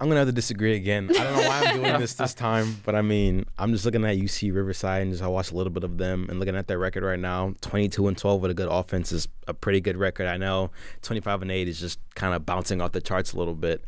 [0.00, 1.10] I'm gonna have to disagree again.
[1.10, 4.04] I don't know why I'm doing this this time, but I mean, I'm just looking
[4.04, 6.68] at UC Riverside and just I watched a little bit of them and looking at
[6.68, 7.54] their record right now.
[7.62, 10.28] 22 and 12 with a good offense is a pretty good record.
[10.28, 10.70] I know
[11.02, 13.84] 25 and 8 is just kind of bouncing off the charts a little bit,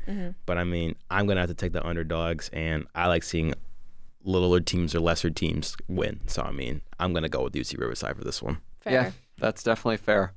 [0.47, 3.55] but I mean, I'm gonna have to take the underdogs, and I like seeing
[4.25, 6.21] littler teams or lesser teams win.
[6.27, 8.59] So I mean, I'm gonna go with UC Riverside for this one.
[8.81, 8.93] fair.
[8.93, 10.33] Yeah, that's definitely fair.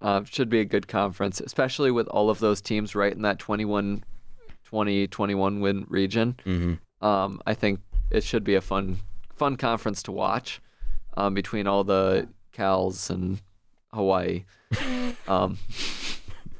[0.00, 3.38] Uh, should be a good conference, especially with all of those teams right in that
[3.38, 4.02] 21,
[4.70, 6.36] 20, 21 win region.
[6.46, 7.04] Mm-hmm.
[7.04, 7.80] Um, I think
[8.10, 8.98] it should be a fun,
[9.34, 10.60] fun conference to watch
[11.16, 13.42] um, between all the Cals and
[13.92, 14.44] Hawaii.
[15.28, 15.58] um,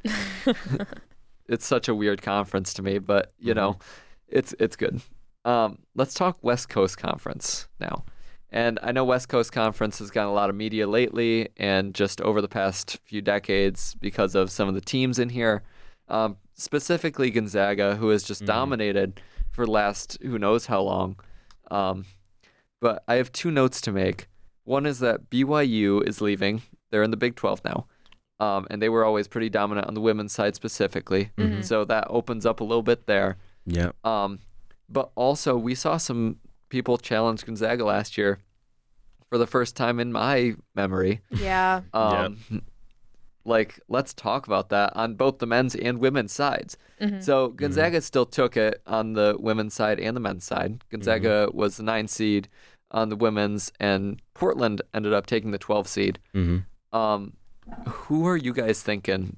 [1.47, 3.79] it's such a weird conference to me, but you know,
[4.27, 4.99] it's it's good.
[5.45, 8.03] Um, let's talk West Coast Conference now.
[8.51, 12.19] And I know West Coast Conference has gotten a lot of media lately and just
[12.19, 15.63] over the past few decades because of some of the teams in here.
[16.09, 18.47] Um, specifically Gonzaga, who has just Mhm.
[18.47, 21.17] dominated for last who knows how long.
[21.69, 22.05] Um,
[22.79, 24.27] but I have two notes to make.
[24.63, 26.61] One is that BYU is leaving.
[26.91, 27.87] They're in the Big 12 now.
[28.39, 31.31] Um, and they were always pretty dominant on the women's side specifically.
[31.37, 31.63] Mhm.
[31.63, 33.37] So that opens up a little bit there.
[33.65, 33.91] Yeah.
[34.03, 34.39] Um,
[34.89, 36.37] but also, we saw some
[36.69, 38.39] people challenge Gonzaga last year
[39.29, 41.21] for the first time in my memory.
[41.29, 41.81] Yeah.
[41.93, 42.39] Um,
[43.45, 46.77] Like, let's talk about that on both the men's and women's sides.
[47.01, 47.23] Mhm.
[47.23, 50.83] So Gonzaga still took it on the women's side and the men's side.
[50.91, 52.47] Gonzaga was the nine seed
[52.91, 56.19] on the women's, and Portland ended up taking the 12 seed.
[56.35, 56.95] Mm-hmm.
[56.97, 57.33] Um,
[57.87, 59.37] who are you guys thinking?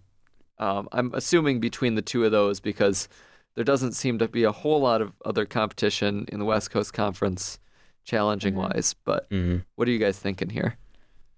[0.59, 3.07] Um, I'm assuming between the two of those because
[3.55, 6.93] there doesn't seem to be a whole lot of other competition in the West Coast
[6.93, 7.59] Conference,
[8.03, 8.95] challenging wise.
[9.05, 9.57] But Mm-hmm.
[9.75, 10.77] what are you guys thinking here?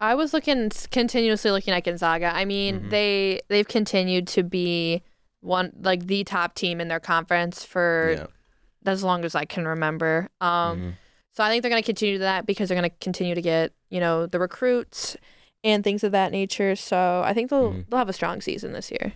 [0.05, 2.31] I was looking continuously looking at Gonzaga.
[2.35, 2.89] I mean, Mhm.
[2.89, 5.01] they they've continued to be
[5.41, 8.91] one like the top team in their conference for Yeah.
[8.91, 10.29] as long as I can remember.
[10.41, 10.93] Um, Mhm.
[11.33, 13.41] so I think they're going to continue to that because they're going to continue to
[13.41, 15.15] get you know the recruits
[15.63, 16.75] and things of that nature.
[16.75, 17.89] So I think they'll Mhm.
[17.89, 19.13] they'll have a strong season this year.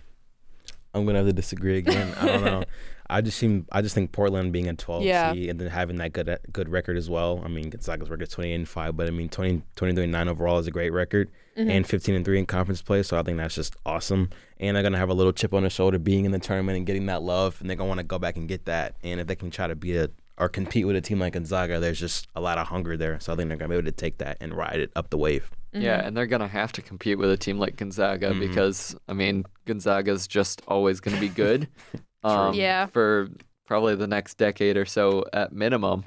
[0.94, 2.14] I'm gonna have to disagree again.
[2.20, 2.64] I don't know.
[3.10, 5.32] I just seem I just think Portland being a 12 Yeah.
[5.32, 7.42] seed and then having that good good record as well.
[7.44, 10.28] I mean, Gonzaga's record is 28 and five, but I mean 20 23 and nine
[10.28, 11.68] overall is a great record, Mhm.
[11.70, 13.02] and 15 and three in conference play.
[13.02, 14.30] So I think that's just awesome.
[14.58, 16.86] And they're gonna have a little chip on their shoulder being in the tournament and
[16.86, 18.94] getting that love, and they're gonna want to go back and get that.
[19.02, 21.78] And if they can try to be a or compete with a team like Gonzaga,
[21.80, 23.20] there's just a lot of hunger there.
[23.20, 25.18] So I think they're gonna be able to take that and ride it up the
[25.18, 25.50] wave.
[25.74, 28.40] Yeah, and they're gonna have to compete with a team like Gonzaga Mhm.
[28.40, 31.68] because I mean Gonzaga's just always gonna be good.
[32.22, 32.86] um, Yeah.
[32.86, 33.28] For
[33.66, 36.04] probably the next decade or so at minimum.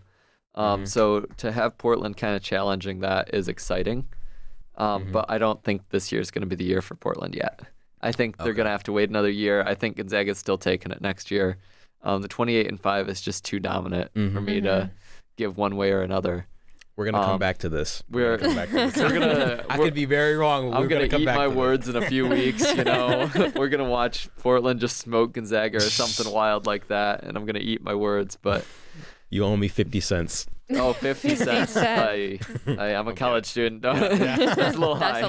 [0.55, 0.87] Um, Mhm.
[0.87, 4.07] So to have Portland kind of challenging that is exciting.
[4.77, 5.11] Um, Mhm.
[5.11, 7.61] But I don't think this year is going to be the year for Portland yet.
[8.01, 8.57] I think they're Okay.
[8.57, 9.63] going to have to wait another year.
[9.65, 11.57] I think Gonzaga's still taking it next year.
[12.03, 14.43] Um, the 28 and 5 is just too dominant for Mhm.
[14.45, 14.91] me to
[15.37, 16.47] give one way or another.
[16.95, 18.03] We're gonna Um, come back to this.
[18.09, 18.97] we're- gonna come back to this.
[18.97, 20.69] we're gonna- I we're- could be very wrong.
[20.69, 21.57] but I'm we're gonna, come eat back my to this.
[21.57, 22.61] words in a few weeks.
[22.75, 27.35] You know, we're gonna watch Portland just smoke Gonzaga or something wild like that, and
[27.35, 28.37] I'm gonna eat my words.
[28.39, 28.63] But
[29.31, 30.45] You owe me 50 cents.
[30.71, 31.71] oh, 50 cents.
[31.71, 31.77] cents.
[31.77, 33.17] I, I, I'm a Okay.
[33.19, 33.83] college student.
[33.83, 34.53] Yeah.
[34.55, 35.21] That's a little high.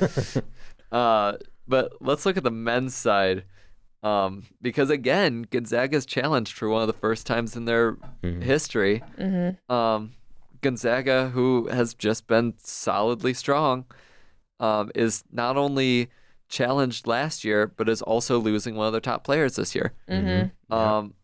[0.00, 0.44] That's a lot.
[0.92, 3.44] Uh, but let's look at the men's side.
[4.04, 8.42] Um, because again, Gonzaga's challenged for one of the first times in their Mhm.
[8.44, 9.02] history.
[9.18, 10.12] hmm Um,
[10.60, 13.84] Gonzaga, who has just been solidly strong,
[14.60, 16.08] um, is not only
[16.48, 19.92] challenged last year, but is also losing one of their top players this year.
[20.08, 20.50] hmm Mhm.
[20.70, 21.14] Um,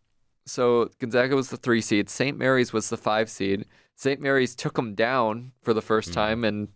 [0.46, 2.08] so Gonzaga was the three seed.
[2.10, 2.36] St.
[2.38, 3.66] Mary's was the five seed.
[3.94, 4.20] St.
[4.20, 6.14] Mary's took them down for the 1st Mhm.
[6.14, 6.68] time in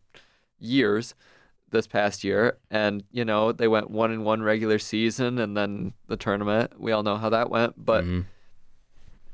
[0.59, 1.14] years
[1.71, 5.92] this past year, and you know they went one in one regular season, and then
[6.07, 6.81] the tournament.
[6.81, 8.25] We all know how that went, but Mhm.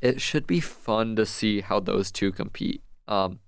[0.00, 2.82] it should be fun to see how those two compete.
[3.08, 3.38] Um,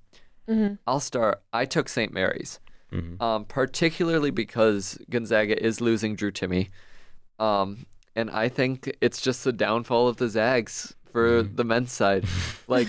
[0.48, 1.42] hmm I'll start.
[1.52, 2.12] I took St.
[2.12, 2.60] Mary's,
[2.92, 3.20] Mhm.
[3.20, 6.68] um, particularly because Gonzaga is losing Drew Timme,
[7.38, 11.56] um, and I think it's just the downfall of the Zags for Mhm.
[11.56, 12.24] the men's side.
[12.68, 12.88] Like,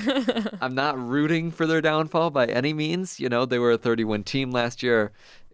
[0.60, 3.20] I'm not rooting for their downfall by any means.
[3.20, 5.12] You know, they were a 31 team last year,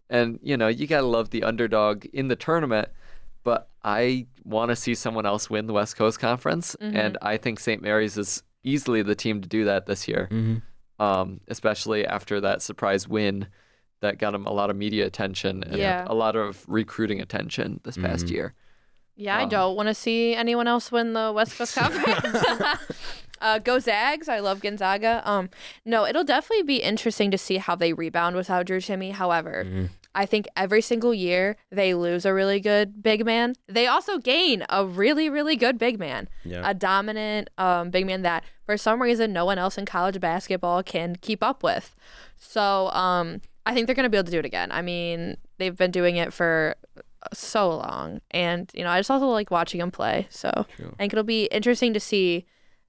[0.10, 2.88] and you know you gotta love the underdog in the tournament.
[3.44, 6.96] But I want to see someone else win the West Coast Conference, Mhm.
[6.96, 7.82] and I think St.
[7.82, 10.62] Mary's is easily the team to do that this year Mhm.
[11.00, 13.48] Um, especially after that surprise win
[14.02, 16.06] that got him a lot of media attention and Yeah.
[16.08, 18.32] a lot of recruiting attention this past Mhm.
[18.32, 18.54] year.
[19.16, 22.38] Yeah, I Um, don't want to see anyone else win the West Coast Conference.
[23.42, 24.28] uh, go Zags!
[24.30, 25.22] I love Gonzaga.
[25.26, 25.50] Um,
[25.86, 29.12] no, it'll definitely be interesting to see how they rebound without Drew Timme.
[29.14, 29.90] However, Mhm.
[30.16, 33.56] I think every single year they lose a really good big man.
[33.68, 36.62] They also gain a really, really good big man, Yeah.
[36.70, 40.84] a dominant um, big man that for some reason no one else in college basketball
[40.84, 41.96] can keep up with.
[42.38, 44.72] So um, I think they're going to be able to do it again.
[44.72, 46.76] I mean, they've been doing it for
[47.34, 50.28] so long, and you know, I just also like watching them play.
[50.30, 50.92] So True.
[50.94, 52.46] I think it'll be interesting to see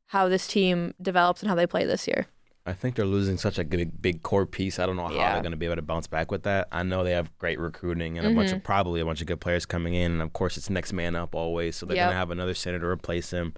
[0.09, 2.27] how this team develops and how they play this year.
[2.67, 4.79] I think they're losing such a good, big core piece.
[4.79, 5.33] I don't know how Yeah.
[5.35, 6.67] they're going to be able to bounce back with that.
[6.73, 8.57] I know they have great recruiting and a bunch Mm-hmm.
[8.57, 11.15] of probably a bunch of good players coming in, and of course it's next man
[11.15, 11.77] up always.
[11.77, 12.05] So they're Yep.
[12.07, 13.53] going to have another center to replace him.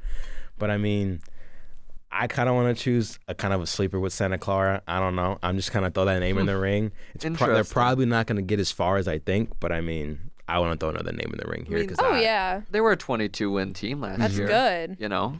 [0.59, 1.21] But I mean,
[2.11, 4.83] I kind of want to choose a kind of a sleeper with Santa Clara.
[4.89, 5.39] I don't know.
[5.41, 6.91] I'm just kind of throw that name in the ring.
[7.15, 9.83] It's pro- they're probably not going to get as far as I think, but I
[9.83, 12.23] mean, I want to throw another name in the ring here mean- because Oh I,
[12.23, 14.49] yeah, They were a 22 win team last that's year.
[14.49, 15.01] That's good.
[15.01, 15.39] You know,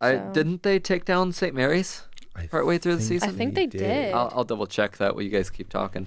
[0.00, 1.52] I didn't they take down St.
[1.54, 2.02] Mary's?
[2.36, 3.28] I Partway through the season?
[3.28, 4.12] I think they did.
[4.14, 6.06] I'll, I'll double check that while you guys keep talking.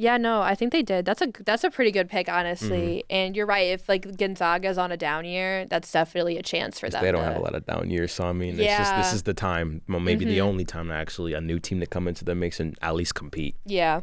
[0.00, 1.04] Yeah, no, I think they did.
[1.04, 3.02] That's a that's a pretty good pick, honestly.
[3.10, 3.14] Mm-hmm.
[3.16, 3.66] And you're right.
[3.66, 7.02] If like Gonzaga's on a down year, that's definitely a chance for them.
[7.02, 9.12] They don't to- have a lot of down years, so I mean, it's just this
[9.12, 10.42] is the time, well, maybe the Mhm.
[10.44, 13.16] only time that actually a new team to come into the mix and at least
[13.16, 13.56] compete.
[13.66, 14.02] Yeah.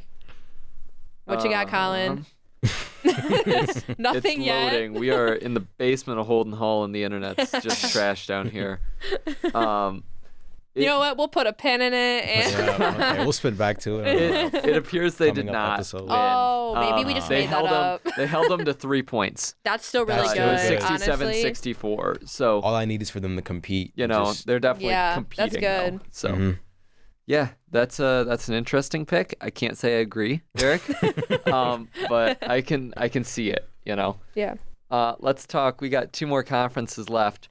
[1.24, 2.26] What you got, Colin?
[3.08, 4.74] It's Nothing yet.
[4.74, 4.94] loading.
[4.94, 8.80] We are in the basement of Holden Hall, and the internet's just trash down here.
[9.54, 10.04] Um,
[10.76, 11.18] You know what?
[11.18, 12.26] We'll put a pin in it.
[12.26, 14.06] And yeah, okay, we'll spin back to it.
[14.56, 16.02] It, it appears they did Coming up not episode.
[16.02, 16.12] win.
[16.12, 18.04] Oh, maybe we just they made held that up.
[18.04, 18.14] them.
[18.18, 19.56] They held them to three points.
[19.64, 20.80] that's still really That's Uh, still good.
[20.82, 20.82] good.
[20.88, 21.42] 67 honestly.
[21.42, 22.18] 64.
[22.26, 23.94] So, All I need is for them to compete.
[23.96, 25.62] you know, Just- they're definitely Yeah, that's good.
[25.94, 26.00] though.
[26.12, 26.60] So, Mhm.
[27.26, 29.36] yeah, that's a that's an interesting pick.
[29.42, 30.84] I can't say I agree, Derrick,
[31.48, 33.68] um, but I can I can see it.
[33.86, 34.18] You know.
[34.36, 34.56] Yeah.
[34.92, 35.80] Uh, let's talk.
[35.82, 37.50] We got two more conferences left.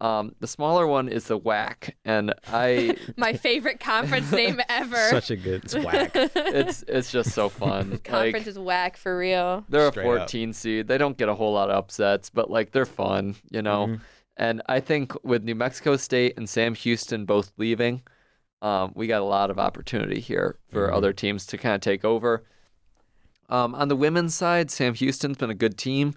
[0.00, 4.96] Um, the smaller one is the WAC, and I My favorite conference name ever.
[5.10, 6.12] such a good it's whack.
[6.14, 7.98] it's it's just so fun.
[7.98, 9.64] conference like, is whack for real.
[9.68, 10.18] they're Straight a up.
[10.20, 10.88] 14 seed.
[10.88, 13.88] They don't get a whole lot of upsets, but like they're fun, you know.
[13.88, 14.00] Mhm.
[14.38, 18.00] And I think with New Mexico State and Sam Houston both leaving,
[18.62, 20.94] um, we got a lot of opportunity here for Mhm.
[20.94, 22.42] other teams to kind of take over.
[23.50, 26.14] Um, on the women's side, Sam Houston's been a good team,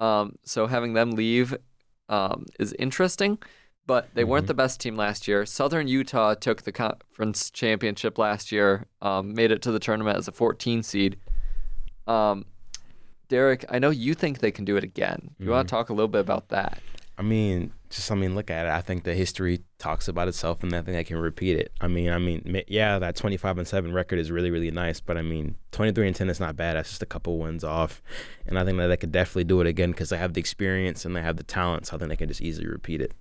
[0.00, 1.54] um, so having them leave
[2.10, 3.38] um, is interesting.
[3.86, 4.48] But they weren't Mhm.
[4.48, 5.44] the best team last year.
[5.46, 10.28] Southern Utah took the conference championship last year, um, made it to the tournament as
[10.28, 11.16] a 14 seed.
[12.06, 12.44] Um,
[13.28, 15.34] Derrick, I know you think they can do it again.
[15.38, 15.70] You want Mhm.
[15.70, 16.80] to talk a little bit about that?
[17.16, 18.70] I mean, just I mean, look at it.
[18.70, 21.72] I think the history talks about itself, and I think I can repeat it.
[21.80, 25.00] I mean, I mean, yeah, that twenty-five and seven record is really, really nice.
[25.00, 26.76] But I mean, twenty-three and ten is not bad.
[26.76, 28.00] That's just a couple wins off,
[28.46, 31.04] and I think that they could definitely do it again because they have the experience
[31.04, 31.86] and they have the talent.
[31.86, 33.12] So I think they can just easily repeat it.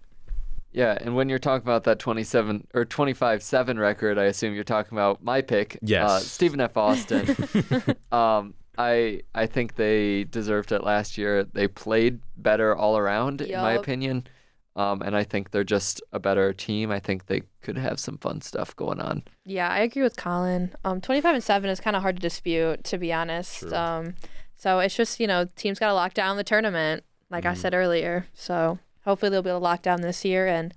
[0.71, 4.95] Yeah, and when you're talking about that 27 or 25-7 record, I assume you're talking
[4.95, 6.77] about my pick, uh, Stephen F.
[6.77, 7.35] Austin.
[8.11, 11.43] um, I I think they deserved it last year.
[11.43, 14.27] They played better all around, in my opinion.
[14.75, 16.91] Um, and I think they're just a better team.
[16.91, 19.23] I think they could have some fun stuff going on.
[19.43, 20.71] Yeah, I agree with Colin.
[20.85, 23.59] Um, 25 and 7 is kind of hard to dispute, to be honest.
[23.61, 23.73] True.
[23.75, 24.15] Um,
[24.55, 27.57] so it's just, you know, teams got to lock down the tournament, like I Mhm.
[27.57, 28.27] said earlier.
[28.33, 30.47] So hopefully they'll be able to lock down this year.
[30.47, 30.73] And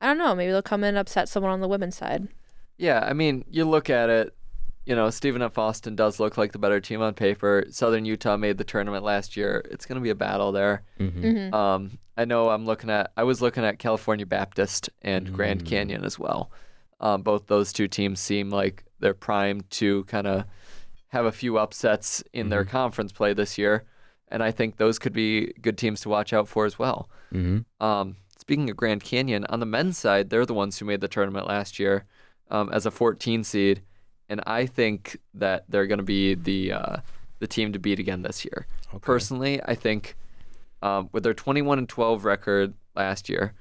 [0.00, 2.28] I don't know, maybe they'll come in and upset someone on the women's side.
[2.76, 4.35] Yeah, I mean, you look at it,
[4.86, 5.58] you know, Stephen F.
[5.58, 7.64] Austin does look like the better team on paper.
[7.70, 9.62] Southern Utah made the tournament last year.
[9.70, 10.82] It's going to be a battle there.
[10.98, 11.24] Mm-hmm.
[11.24, 11.54] Mm-hmm.
[11.54, 15.66] Um, I know I'm looking at, I was looking at California Baptist and Grand Mm.
[15.66, 16.50] Canyon as well.
[17.00, 20.44] Um, both those two teams seem like they're primed to kind of
[21.08, 22.68] have a few upsets in their Mhm.
[22.70, 23.84] conference play this year.
[24.28, 27.10] And I think those could be good teams to watch out for as well.
[27.34, 27.84] Mm-hmm.
[27.84, 31.08] Um, speaking of Grand Canyon, on the men's side, they're the ones who made the
[31.08, 32.04] tournament last year
[32.50, 33.82] um, as a 14 seed,
[34.28, 36.96] and I think that they're going to be the uh,
[37.38, 38.66] the team to beat again this year.
[38.88, 38.98] Okay.
[39.00, 40.16] Personally, I think
[40.82, 43.52] um, with their 21 and 12 record last year,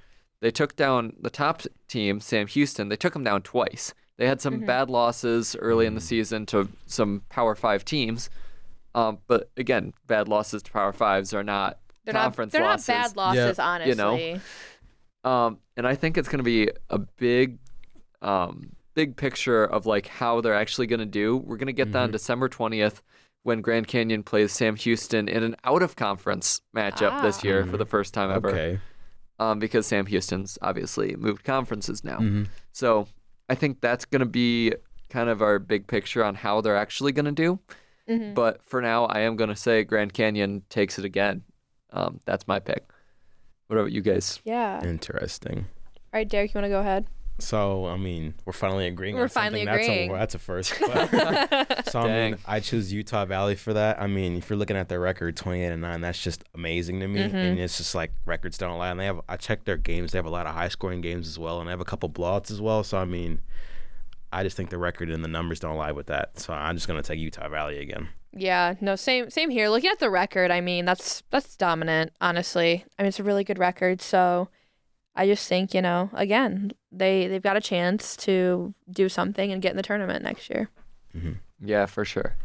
[0.41, 2.89] they took down the top team, Sam Houston.
[2.89, 3.93] They took them down twice.
[4.17, 4.65] They had some Mhm.
[4.65, 8.29] bad losses early in the season to some Power Five teams,
[8.93, 12.87] um, but again, bad losses to Power Fives are not They're not, conference they're losses.
[12.87, 13.89] not bad losses, honestly.
[13.89, 15.29] you know.
[15.29, 17.57] Um, and I think it's going to be a big,
[18.21, 21.37] um, big picture of like how they're actually going to do.
[21.37, 22.13] We're going to get that on Mhm.
[22.13, 23.01] December 20th
[23.43, 27.47] when Grand Canyon plays Sam Houston in an out of conference matchup this Ah.
[27.47, 27.79] year for Mhm.
[27.79, 28.49] the first time ever.
[28.49, 28.79] Okay.
[29.37, 32.17] Um, because Sam Houston's obviously moved conferences now.
[32.17, 32.43] Mm-hmm.
[32.71, 33.07] So
[33.49, 34.73] I think that's going to be
[35.09, 37.59] kind of our big picture on how they're actually going to do.
[38.07, 38.33] Mhm.
[38.33, 41.43] But for now, I am going to say Grand Canyon takes it again.
[41.91, 42.85] Um, that's my pick.
[43.67, 44.39] What about you guys?
[44.45, 44.83] Yeah.
[44.83, 45.59] Interesting.
[46.13, 47.07] All right, Derrick, you want to go ahead?
[47.37, 49.15] So I mean, we're finally agreeing.
[49.15, 49.65] We're on something.
[49.65, 50.11] finally that's agreeing.
[50.11, 50.73] A, that's a first.
[50.79, 54.01] But- So I mean, I choose Utah Valley for that.
[54.01, 57.07] I mean, if you're looking at their record, 28 and nine, that's just amazing to
[57.07, 57.19] me.
[57.21, 57.33] Mhm.
[57.33, 58.89] And it's just like records don't lie.
[58.89, 60.11] And they have, I checked their games.
[60.13, 62.09] They have a lot of high scoring games as well, and they have a couple
[62.09, 62.83] blowouts as well.
[62.83, 63.41] So I mean,
[64.31, 66.39] I just think the record and the numbers don't lie with that.
[66.39, 68.09] So I'm just gonna take Utah Valley again.
[68.37, 69.69] Yeah, no, same same here.
[69.69, 72.85] Looking at the record, I mean, that's that's dominant, honestly.
[72.99, 74.49] I mean, it's a really good record, so
[75.15, 79.61] I just think, you know, again, they they've got a chance to do something and
[79.61, 80.69] get in the tournament next year.
[81.63, 82.35] Yeah, for sure.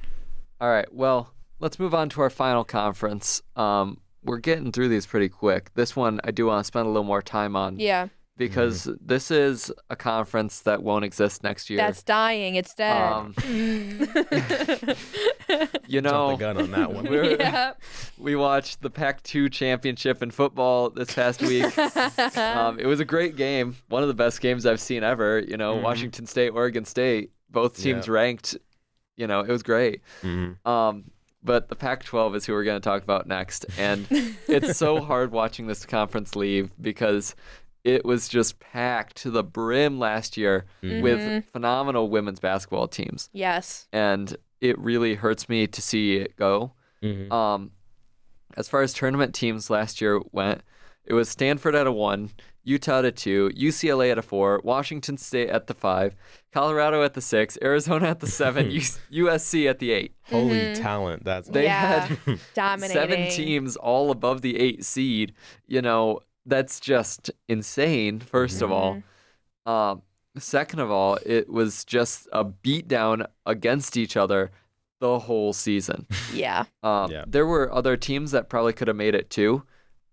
[0.61, 0.87] All right.
[0.95, 3.43] Well, let's move on to our final conference.
[3.57, 5.71] Um, we're getting through these pretty quick.
[5.75, 7.79] This one I do want to spend a little more time on.
[7.81, 8.09] Yeah.
[8.37, 11.77] because this is a conference that won't exist next year.
[11.79, 12.55] That's dying.
[12.55, 12.97] It's dead.
[13.13, 13.35] um,
[15.89, 17.05] you Jump know, the gun on that one.
[17.11, 17.73] we're- yeah.
[18.21, 21.77] We watched the Pac-2 championship in football this past week.
[22.39, 25.39] um, it was a great game, one of the best games I've seen ever.
[25.41, 25.83] You know, Mhm.
[25.83, 28.13] Washington State, Oregon State, both teams Yeah.
[28.13, 28.57] ranked.
[29.17, 30.03] You know, it was great.
[30.23, 30.65] Mhm.
[30.67, 31.11] Um,
[31.43, 34.07] but the Pac-12 is who we're going to talk about next, and
[34.47, 37.35] it's so hard watching this conference leave because
[37.83, 41.01] it was just packed to the brim last year Mhm.
[41.03, 43.89] with phenomenal women's basketball teams, yes.
[43.93, 46.73] and it really hurts me to see it go.
[47.03, 47.33] Mhm.
[47.33, 47.71] Um,
[48.57, 50.63] as far as tournament teams last year went,
[51.05, 52.31] it was Stanford at a one,
[52.63, 56.15] Utah at a two, UCLA at a four, Washington State at the five,
[56.53, 58.67] Colorado at the six, Arizona at the seven,
[59.13, 60.15] USC at the eight.
[60.25, 61.25] Holy talent!
[61.25, 62.07] That's They yeah.
[62.07, 62.95] had Dominating.
[62.95, 65.33] seven teams all above the eight seed.
[65.67, 69.03] You know, that's just insane, 1st of all.
[69.67, 70.03] Um,
[70.39, 74.51] second of all, it was just a beatdown against each other
[75.01, 76.07] the whole season.
[76.33, 76.65] Yeah.
[76.83, 77.25] Um, Yeah.
[77.27, 79.65] There were other teams that probably could have made it too.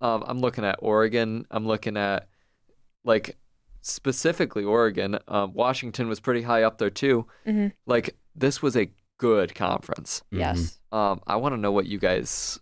[0.02, 1.46] Um, I'm looking at Oregon.
[1.52, 2.28] I'm looking at
[3.04, 3.38] like
[3.82, 5.20] specifically Oregon.
[5.28, 7.28] Um, Washington was pretty high up there too.
[7.46, 7.72] Mhm.
[7.86, 10.24] Like this was a good conference.
[10.34, 10.40] Mhm.
[10.40, 10.80] Yes.
[10.92, 12.60] Um, I want to know what you guys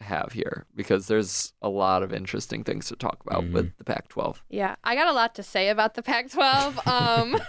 [0.00, 3.52] have here because there's a lot of interesting things to talk about Mm-hmm.
[3.54, 4.42] with the Pac-12.
[4.50, 6.86] Yeah, I got a lot to say about the Pac-12.
[6.86, 7.40] Um,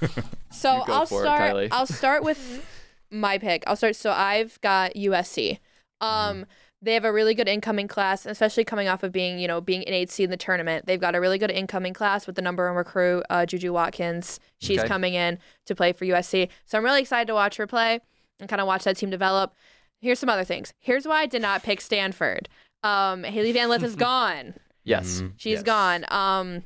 [0.50, 1.68] so I'll for it, start.
[1.72, 2.66] I'll start with
[3.14, 3.64] my pick.
[3.66, 3.96] I'll start.
[3.96, 5.58] So I've got USC.
[6.00, 6.44] Um,
[6.82, 9.82] they have a really good incoming class, especially coming off of being, you know, being
[9.84, 10.84] an eight seed in the tournament.
[10.86, 14.38] They've got a really good incoming class with the number one recruit, uh, Juju Watkins.
[14.60, 14.88] She's Okay.
[14.88, 16.50] coming in to play for USC.
[16.66, 18.00] So I'm really excited to watch her play
[18.38, 19.54] and kind of watch that team develop.
[20.00, 20.74] Here's some other things.
[20.78, 22.50] Here's why I did not pick Stanford.
[22.82, 24.54] Um, Hailey Van Lith is gone.
[24.82, 25.22] Yes.
[25.22, 25.32] Mhm.
[25.36, 25.62] She's Yes.
[25.62, 26.04] gone.
[26.08, 26.64] Um,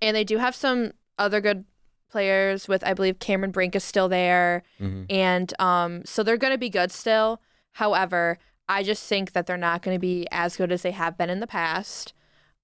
[0.00, 1.66] and they do have some other good
[2.14, 5.06] players with, I believe, Cameron Brink is still there, Mhm.
[5.10, 7.40] and um, so they're going to be good still.
[7.72, 8.38] However,
[8.68, 11.28] I just think that they're not going to be as good as they have been
[11.28, 12.12] in the past.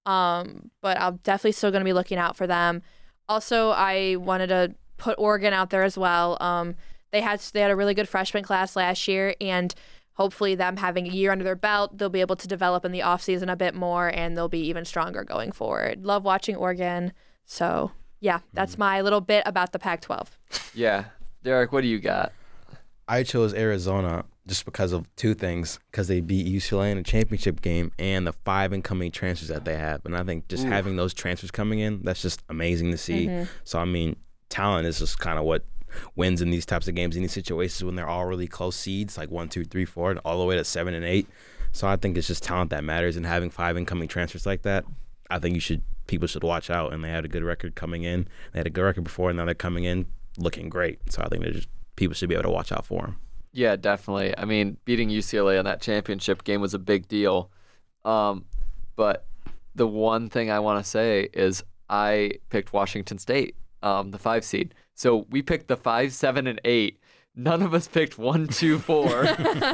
[0.07, 2.83] Um, but I'm definitely still going to be looking out for them.
[3.29, 6.37] Also, I wanted to put Oregon out there as well.
[6.41, 6.75] Um,
[7.11, 9.75] they had they had a really good freshman class last year, and
[10.15, 13.01] hopefully them having a year under their belt, they'll be able to develop in the
[13.01, 16.05] offseason a bit more, and they'll be even stronger going forward.
[16.05, 17.13] Love watching Oregon.
[17.45, 17.91] So
[18.21, 18.81] yeah, that's mm-hmm.
[18.81, 20.29] my little bit about the Pac-12.
[20.75, 21.05] Yeah.
[21.43, 22.33] Derrick, what do you got?
[23.09, 27.61] I chose Arizona just because of two things: because they beat UCLA in a championship
[27.61, 30.05] game, and the five incoming transfers that they have.
[30.05, 30.69] And I think just Ooh.
[30.69, 33.27] having those transfers coming in, that's just amazing to see.
[33.27, 33.51] Mm-hmm.
[33.65, 34.17] So I mean,
[34.49, 35.65] talent is just kind of what
[36.15, 39.19] wins in these types of games in these situations when they're all really close seeds,
[39.19, 41.27] like one, two, three, four, and all the way to seven and eight.
[41.73, 44.85] So I think it's just talent that matters, and having five incoming transfers like that,
[45.31, 46.93] I think you should people should watch out.
[46.93, 48.29] And they had a good record coming in.
[48.53, 50.07] They had a good record before, and now they're coming in
[50.37, 50.99] looking great.
[51.11, 53.17] So I think they're just people should be able to watch out for them.
[53.53, 54.37] Yeah, definitely.
[54.37, 57.51] I mean, beating UCLA in that championship game was a big deal.
[58.05, 58.45] Um,
[58.97, 59.27] but
[59.75, 64.45] the one thing I want to say is I picked Washington State, um, the five
[64.45, 64.75] seed.
[64.95, 66.99] So we picked the five, seven, and eight.
[67.37, 69.27] None of us picked one, two, four.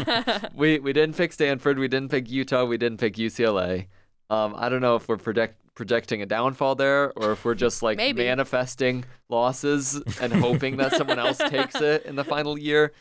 [0.54, 1.78] we we didn't pick Stanford.
[1.78, 2.64] We didn't pick Utah.
[2.64, 3.86] We didn't pick UCLA.
[4.28, 7.82] Um, I don't know if we're project, projecting a downfall there or if we're just
[7.82, 8.24] like Maybe.
[8.24, 12.92] manifesting losses and hoping that someone else takes it in the final year.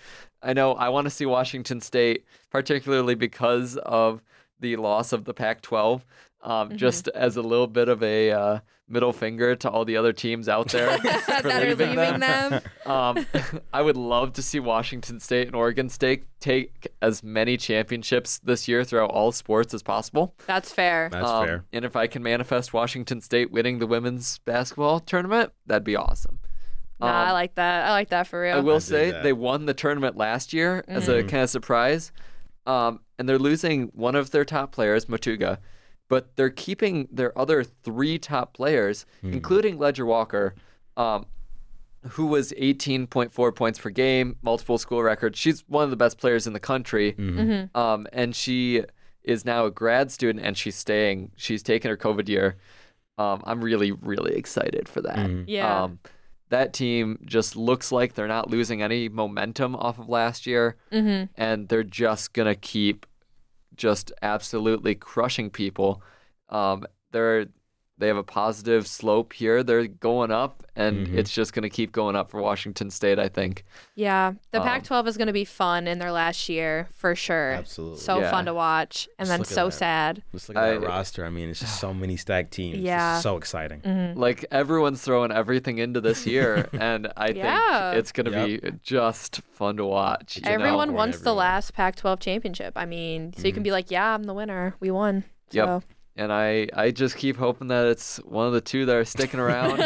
[0.43, 4.21] I know I want to see Washington State, particularly because of
[4.59, 6.05] the loss of the Pac 12,
[6.45, 10.13] um, just as a little bit of a uh, middle finger to all the other
[10.13, 10.97] teams out there.
[11.03, 12.61] that for are leaving them.
[12.85, 13.25] Um,
[13.73, 18.67] I would love to see Washington State and Oregon State take as many championships this
[18.67, 20.35] year throughout all sports as possible.
[20.45, 21.09] That's fair.
[21.11, 21.65] That's Um, fair.
[21.73, 26.37] And if I can manifest Washington State winning the women's basketball tournament, that'd be awesome.
[26.99, 27.87] Nah, I Um, like that.
[27.87, 28.57] I like that for real.
[28.57, 29.23] I will I say that.
[29.23, 31.27] they won the tournament last year as Mm-hmm.
[31.27, 32.11] a kind of surprise,
[32.67, 35.57] um, and they're losing one of their top players, Motuga,
[36.07, 39.33] but they're keeping their other three top players, Hmm.
[39.33, 40.55] including Leger-Walker,
[40.97, 41.25] um,
[42.09, 45.39] who was 18.4 points per game, multiple school records.
[45.39, 47.75] She's one of the best players in the country, Mm-hmm.
[47.77, 48.83] um, and she
[49.23, 51.31] is now a grad student and she's staying.
[51.35, 52.57] She's taking her COVID year.
[53.17, 55.47] Um, I'm really, really excited for that.
[55.47, 55.83] Yeah.
[55.83, 55.99] Um,
[56.49, 61.25] that team just looks like they're not losing any momentum off of last year, mm-hmm.
[61.35, 63.07] and they're just gonna keep
[63.75, 66.01] just absolutely crushing people.
[66.49, 67.47] Um, they're
[67.97, 69.63] they have a positive slope here.
[69.63, 71.17] They're going up, and Mhm.
[71.17, 73.17] it's just going to keep going up for Washington State.
[73.19, 73.63] I think.
[73.95, 77.51] Yeah, the Um, Pac-12 is going to be fun in their last year for sure.
[77.53, 77.99] Absolutely.
[77.99, 78.31] So Yeah.
[78.31, 79.71] fun to watch, and Just then so that.
[79.73, 80.23] sad.
[80.33, 81.25] Just look at that roster.
[81.25, 82.79] I mean, it's just so many stacked teams.
[82.79, 83.13] Yeah.
[83.13, 83.79] just so exciting.
[83.81, 84.19] Mm-hmm.
[84.19, 87.91] Like everyone's throwing everything into this year, and I Yeah.
[87.91, 90.35] think it's going to be just fun to watch.
[90.35, 90.51] you know?
[90.51, 92.73] Everyone Popcorn wants the last Pac-12 championship.
[92.75, 94.75] I mean, so you can be like, "Yeah, I'm the winner.
[94.81, 95.83] We won." Yep.
[96.17, 99.05] So, and I, I just keep hoping that it's one of the two that are
[99.05, 99.81] sticking around.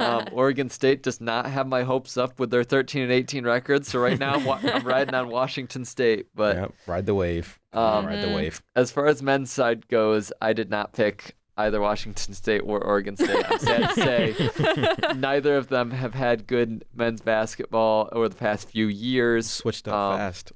[0.00, 3.88] um, Oregon State does not have my hopes up with their 13 and 18 records,
[3.88, 6.26] so right now I'm, wa- I'm riding on Washington State.
[6.34, 7.58] But Yep, ride the wave.
[7.72, 8.34] Um, ride the Mhm.
[8.36, 8.62] wave.
[8.74, 13.16] as far as men's side goes, I did not pick either Washington State or Oregon
[13.16, 13.44] State.
[13.50, 18.68] I'm sad to say neither of them have had good men's basketball over the past
[18.70, 19.48] few years.
[19.50, 20.52] Switched up Um, fast.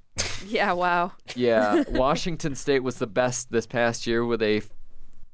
[0.47, 1.12] yeah, wow.
[1.35, 4.62] Yeah, Washington State was the best this past year with a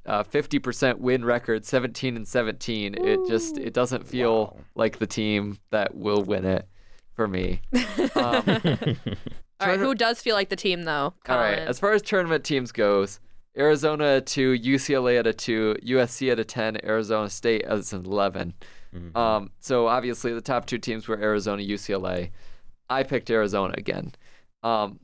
[0.06, 2.94] uh, 50% win record, 17 and 17.
[2.94, 4.56] It just it doesn't feel Wow.
[4.74, 6.66] like the team that will win it
[7.14, 7.60] for me.
[8.14, 8.42] Um,
[9.60, 11.14] All right, who does feel like the team though?
[11.28, 13.20] all right, as far as tournament teams goes,
[13.56, 17.92] Arizona at a 2, UCLA at a 2, USC at a 10, Arizona State as
[17.92, 18.52] an 11.
[18.94, 19.16] Mhm.
[19.16, 22.30] Um, so obviously the top two teams were Arizona, UCLA.
[22.88, 24.12] I picked Arizona again.
[24.62, 25.00] Um,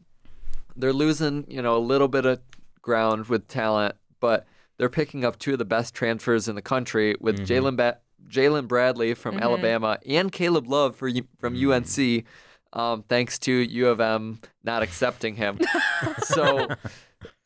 [0.76, 2.40] they're losing, you know, a little bit of
[2.80, 4.46] ground with talent, but
[4.82, 7.46] they're picking up two of the best transfers in the country with Mhm.
[7.46, 9.42] Jalen ba- Jalen Bradley from Mhm.
[9.42, 11.58] Alabama and Caleb Love for, U- from Mhm.
[11.68, 12.24] UNC.
[12.72, 15.60] Um, thanks to U of M not accepting him.
[16.24, 16.66] so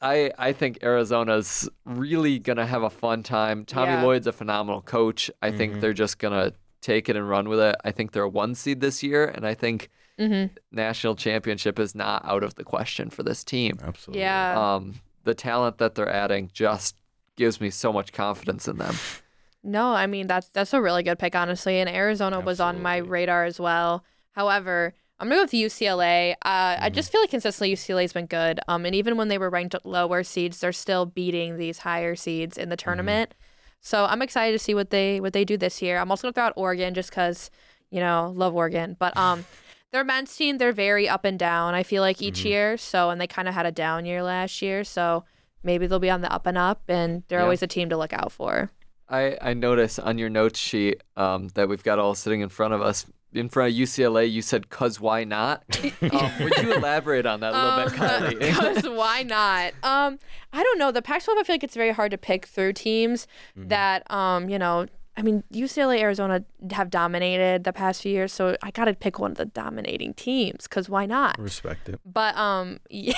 [0.00, 3.66] I I think Arizona's really gonna have a fun time.
[3.66, 4.02] Tommy Yeah.
[4.02, 5.30] Lloyd's a phenomenal coach.
[5.42, 5.80] I think Mhm.
[5.82, 7.76] they're just gonna take it and run with it.
[7.84, 10.50] I think they're a one seed this year, and I think Mhm.
[10.72, 13.76] national championship is not out of the question for this team.
[13.82, 14.22] Absolutely.
[14.22, 14.54] Yeah.
[14.74, 16.94] Um, the talent that they're adding just
[17.36, 18.96] gives me so much confidence in them.
[19.62, 21.80] No, I mean that's that's a really good pick, honestly.
[21.80, 24.04] And Arizona was on my radar as well.
[24.32, 26.32] However, I'm gonna go with UCLA.
[26.32, 26.94] Uh, I Mm-hmm.
[26.94, 28.60] just feel like consistently UCLA's been good.
[28.68, 32.56] Um, and even when they were ranked lower seeds, they're still beating these higher seeds
[32.58, 32.84] in the Mm-hmm.
[32.84, 33.34] tournament.
[33.80, 35.98] So I'm excited to see what they what they do this year.
[35.98, 37.50] I'm also gonna throw out Oregon just because
[37.90, 39.44] you know love Oregon, but um.
[39.92, 41.74] Their men's team, they're very up and down.
[41.74, 42.44] I feel like each Mhm.
[42.46, 42.76] year.
[42.76, 44.82] So, and they kind of had a down year last year.
[44.82, 45.24] So,
[45.66, 47.44] maybe they'll be on the up and up, and they're Yeah.
[47.44, 48.70] always a team to look out for.
[49.08, 52.72] I, I notice on your notes sheet um, that we've got all sitting in front
[52.74, 53.06] of us.
[53.32, 55.62] In front of UCLA, you said, "Cause why not?"
[56.00, 58.38] um, would you elaborate on that a little bit, Kylee?
[58.72, 59.74] Because why not?
[59.82, 60.18] Um,
[60.54, 60.90] I don't know.
[60.90, 63.26] The Pac-12, I feel like it's very hard to pick through teams
[63.58, 63.68] Mm-hmm.
[63.68, 64.86] that, um, you know,
[65.18, 69.18] I mean, UCLA, Arizona have dominated the past few years, so I got to pick
[69.18, 70.64] one of the dominating teams.
[70.64, 71.38] Because why not?
[71.38, 72.00] Respect it.
[72.04, 73.14] But um, yeah,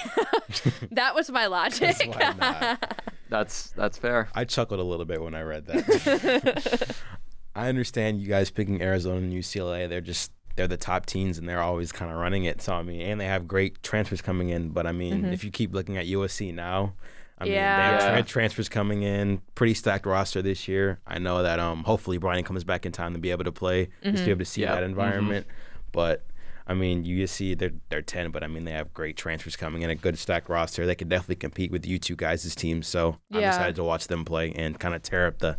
[0.92, 1.96] that was my logic.
[2.06, 3.02] why not?
[3.28, 4.28] that's that's fair.
[4.34, 6.96] I chuckled a little bit when I read that.
[7.56, 9.88] I understand you guys picking Arizona and UCLA.
[9.88, 12.62] They're just they're the top teams and they're always kind of running it.
[12.62, 14.68] So I mean, and they have great transfers coming in.
[14.68, 16.94] But I mean, if you keep looking at USC now,
[17.40, 18.06] I mean, they have Yeah.
[18.08, 18.14] Yeah.
[18.16, 19.40] tra- transfers coming in.
[19.54, 20.98] Pretty stacked roster this year.
[21.06, 23.88] I know that um hopefully Bronny comes back in time to be able to play,
[24.02, 24.74] just to be able to see Yeah.
[24.74, 25.46] that environment.
[25.92, 26.24] But
[26.66, 29.90] I mean, USC they're they're ten, but I mean they have great transfers coming in,
[29.90, 30.84] a good stacked roster.
[30.84, 32.86] They could definitely compete with you two guys' teams.
[32.86, 33.48] So I'm Yeah.
[33.48, 35.56] excited to watch them play and kind of tear up the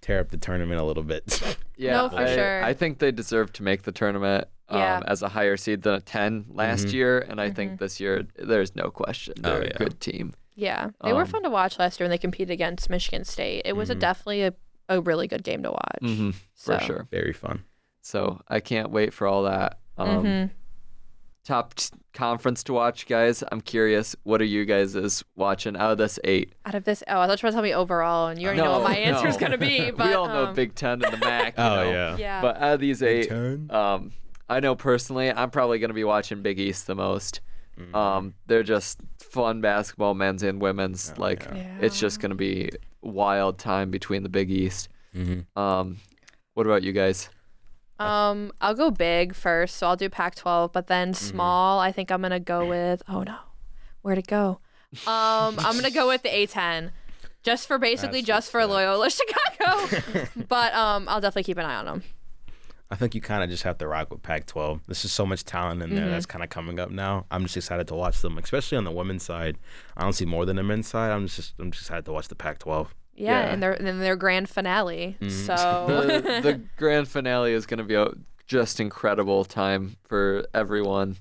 [0.00, 1.40] tear up the tournament a little bit.
[1.76, 2.62] Yeah, No, for I, sure.
[2.64, 5.00] I think they deserve to make the tournament um, Yeah.
[5.08, 6.92] as a higher seed than a 10 last Mhm.
[6.92, 9.70] year, and I think this year there's no question Oh, they're yeah.
[9.74, 10.32] a good team.
[10.54, 13.62] Yeah, they were Um, fun to watch last year when they competed against Michigan State.
[13.64, 14.00] It was a Mhm.
[14.00, 14.54] definitely a,
[14.88, 15.98] a really good game to watch.
[16.00, 16.78] hmm So.
[16.78, 17.08] for sure.
[17.10, 17.64] Very fun.
[18.00, 19.78] So I can't wait for all that.
[19.96, 20.50] Um, Mhm.
[21.44, 23.42] Top t- conference to watch, guys.
[23.50, 24.14] I'm curious.
[24.22, 26.52] What are you guys is watching out of this eight?
[26.64, 28.78] Out of this, oh, I thought you were tell me overall, and you already know
[28.78, 29.40] what my answer is no.
[29.40, 29.90] gonna be.
[29.96, 31.54] But we all know um, Big Ten and the MAC.
[31.58, 31.90] Oh know.
[31.90, 32.16] yeah.
[32.16, 32.40] Yeah.
[32.42, 34.12] But out of these eight, um,
[34.48, 37.40] I know personally, I'm probably going to be watching Big East the most.
[37.78, 37.94] Mhm.
[37.94, 41.12] Um, they're just fun basketball, men's and women's.
[41.16, 41.78] Oh, like yeah.
[41.80, 42.70] it's just going to be
[43.00, 44.88] wild time between the Big East.
[45.16, 45.46] Mhm.
[45.56, 45.98] Um,
[46.54, 47.28] what about you guys?
[47.98, 51.24] Um, I'll go big first, so I'll do Pac-12, but then Mm-hmm.
[51.30, 51.78] small.
[51.78, 53.02] I think I'm gonna go with.
[53.08, 53.36] Oh no,
[54.02, 54.58] where'd it go?
[55.06, 56.90] Um, I'm gonna go with the A10,
[57.42, 58.72] just for basically That's just for respect.
[58.74, 60.28] Loyola Chicago.
[60.48, 62.02] but um, I'll definitely keep an eye on them.
[62.92, 64.80] I think you kind of just have to rock with Pac-12.
[64.86, 66.10] There's just so much talent in there Mhm.
[66.10, 67.24] that's kind of coming up now.
[67.30, 69.56] I'm just excited to watch them, especially on the women's side.
[69.96, 71.10] I don't see more than the men's side.
[71.10, 72.88] I'm just I'm just excited to watch the Pac-12.
[73.14, 73.52] Yeah, Yeah.
[73.52, 75.16] and their and their grand finale.
[75.22, 75.30] Mhm.
[75.30, 75.86] So
[76.22, 78.08] The the grand finale is going to be a
[78.46, 81.16] just incredible time for everyone.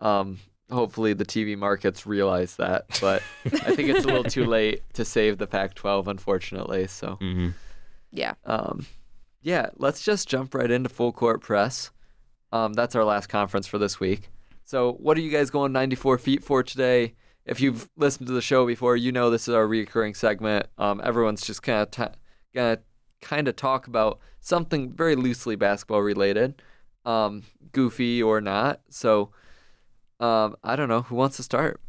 [0.00, 0.40] Um,
[0.72, 5.04] hopefully the TV markets realize that, but I think it's a little too late to
[5.04, 6.88] save the Pac-12, unfortunately.
[6.88, 7.18] So.
[7.20, 7.50] Mm-hmm.
[8.10, 8.34] Yeah.
[8.44, 8.86] Um,
[9.42, 11.90] yeah, let's just jump right into full court press.
[12.52, 14.30] Um, that's our last conference for this week.
[14.64, 17.14] So, what are you guys going 94 feet for today?
[17.44, 20.66] If you've listened to the show before, you know this is our recurring segment.
[20.78, 22.18] Um, everyone's just kind of t-
[22.54, 22.78] gonna
[23.20, 26.62] kind of talk about something very loosely basketball related,
[27.04, 28.80] um, goofy or not.
[28.90, 29.30] So,
[30.20, 31.80] um, I don't know who wants to start.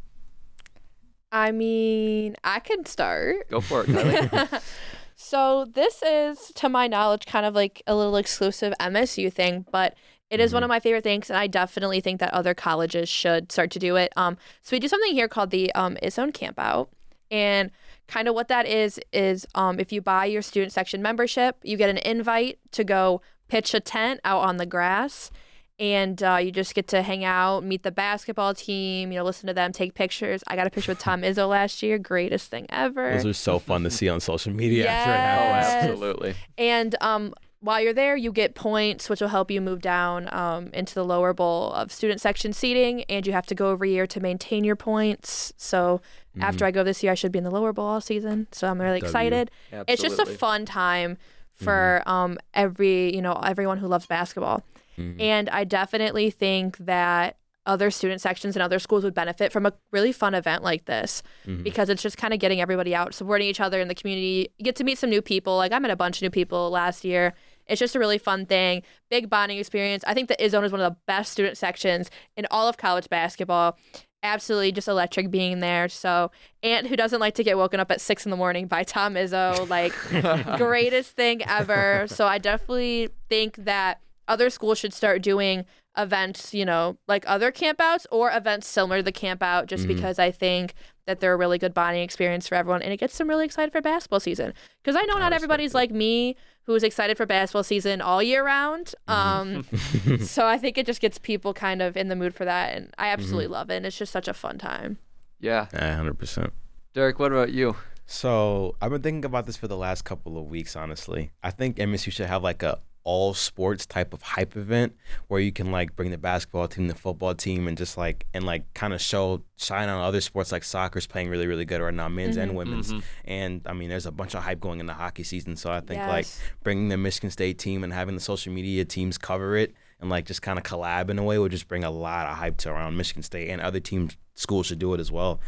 [1.30, 3.48] I mean, I can start.
[3.48, 4.62] Go for it, Kylee.
[5.16, 9.94] So this is, to my knowledge, kind of like a little exclusive MSU thing, but
[10.30, 10.64] it is one Mhm.
[10.64, 13.96] of my favorite things, and I definitely think that other colleges should start to do
[13.96, 14.12] it.
[14.16, 16.88] Um, so we do something here called the um, Izzone Campout,
[17.30, 17.70] and
[18.08, 21.76] kind of what that is is um, if you buy your student section membership, you
[21.76, 25.30] get an invite to go pitch a tent out on the grass.
[25.78, 29.48] And uh, you just get to hang out, meet the basketball team, you know, listen
[29.48, 30.44] to them, take pictures.
[30.46, 33.12] I got a picture with Tom Izzo last year, greatest thing ever.
[33.14, 35.66] Those are so fun to see on social media after it oh, happens.
[35.66, 35.84] Yes.
[35.84, 36.34] absolutely.
[36.56, 40.70] And um, while you're there, you get points, which will help you move down um,
[40.72, 43.02] into the lower bowl of student section seating.
[43.04, 45.52] And you have to go every year to maintain your points.
[45.56, 46.00] So
[46.40, 48.48] after I go this year, I should be in the lower bowl all season.
[48.52, 49.08] So I'm really W.
[49.08, 49.50] excited.
[49.72, 49.92] absolutely.
[49.92, 51.16] It's just a fun time
[51.54, 54.62] for um, every you know everyone who loves basketball.
[54.98, 55.20] Mhm.
[55.20, 57.36] And I definitely think that
[57.66, 61.22] other student sections and other schools would benefit from a really fun event like this
[61.46, 61.62] Mhm.
[61.64, 64.50] because it's just kind of getting everybody out, supporting each other in the community.
[64.58, 65.56] You get to meet some new people.
[65.56, 67.32] Like I met a bunch of new people last year.
[67.66, 70.04] It's just a really fun thing, big bonding experience.
[70.06, 73.08] I think the Izzone is one of the best student sections in all of college
[73.08, 73.78] basketball.
[74.22, 75.88] Absolutely just electric being there.
[75.88, 76.30] So,
[76.62, 79.14] Aunt who doesn't like to get woken up at six in the morning by Tom
[79.14, 79.92] Izzo, like
[80.58, 82.04] greatest thing ever.
[82.08, 85.64] So I definitely think that other schools should start doing
[85.96, 89.88] events, you know, like other campouts or events similar to the campout, just Mhm.
[89.88, 90.74] because I think
[91.06, 93.70] that they're a really good bonding experience for everyone and it gets them really excited
[93.70, 94.54] for basketball season.
[94.82, 95.76] Because I know I not everybody's it.
[95.76, 98.94] like me who is excited for basketball season all year round.
[99.06, 99.64] Um,
[100.24, 102.74] so I think it just gets people kind of in the mood for that.
[102.74, 103.76] And I absolutely love it.
[103.76, 104.98] And it's just such a fun time.
[105.40, 105.66] yeah.
[105.72, 106.52] Yeah, hundred percent.
[106.94, 107.76] Derrick, what about you?
[108.06, 110.74] So I've been thinking about this for the last couple of weeks.
[110.76, 114.94] Honestly, I think MSU should have like a all sports type of hype event
[115.28, 118.44] where you can like bring the basketball team, the football team, and just like and
[118.44, 121.92] like kind of show shine on other sports like soccer's playing really really good right
[121.94, 122.92] now, men's and women's.
[122.92, 123.02] Mhm.
[123.26, 126.00] And I mean, there's a bunch of hype going into hockey season, so I think
[126.08, 126.26] like
[126.62, 130.24] bringing the Michigan State team and having the social media teams cover it and like
[130.24, 132.70] just kind of collab in a way would just bring a lot of hype to
[132.70, 135.40] around Michigan State and other teams schools should do it as well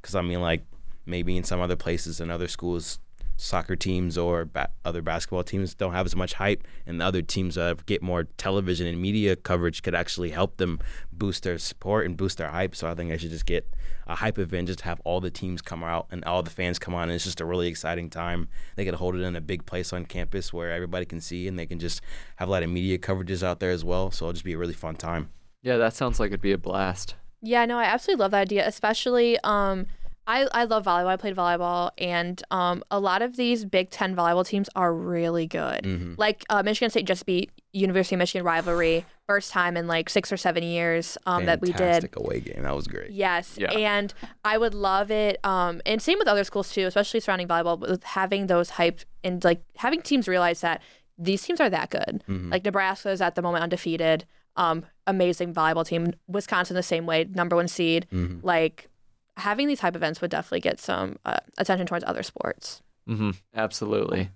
[0.00, 0.64] because I mean like
[1.06, 2.98] maybe in some other places and other schools
[3.42, 7.22] soccer teams or ba- other basketball teams don't have as much hype and the other
[7.22, 10.78] teams that get more television and media coverage could actually help them
[11.12, 12.76] boost their support and boost their hype.
[12.76, 13.68] So I think I should just get
[14.06, 16.94] a hype event just have all the teams come out and all the fans come
[16.94, 18.48] on and it's just a really exciting time.
[18.76, 21.58] They could hold it in a big place on campus where everybody can see and
[21.58, 22.00] they can just
[22.36, 24.10] have a lot of media coverages out there as well.
[24.10, 25.30] So it'll just be a really fun time.
[25.62, 27.16] Yeah, that sounds like it'd be a blast.
[27.40, 29.86] Yeah, no, I absolutely love that idea, especially um
[30.26, 31.06] I, I love volleyball.
[31.06, 35.46] I played volleyball, and um, a lot of these Big Ten volleyball teams are really
[35.46, 35.82] good.
[35.82, 36.14] Mhm.
[36.16, 40.30] Like uh, Michigan State just beat University of Michigan rivalry first time in like six
[40.30, 41.78] or seven years um, that we did.
[41.78, 43.70] Fantastic away game that was great Yes, Yeah.
[43.72, 44.12] and
[44.44, 45.38] I would love it.
[45.44, 49.42] Um, and same with other schools too, especially surrounding volleyball, with having those hype and
[49.42, 50.82] like having teams realize that
[51.18, 52.22] these teams are that good.
[52.28, 52.50] Mhm.
[52.50, 54.24] Like Nebraska is at the moment undefeated.
[54.54, 56.12] Um, amazing volleyball team.
[56.28, 58.06] Wisconsin the same way, number one seed.
[58.12, 58.40] Mhm.
[58.42, 58.88] Like
[59.42, 62.82] having these type events would definitely get some uh, attention towards other sports.
[63.06, 64.30] hmm Absolutely.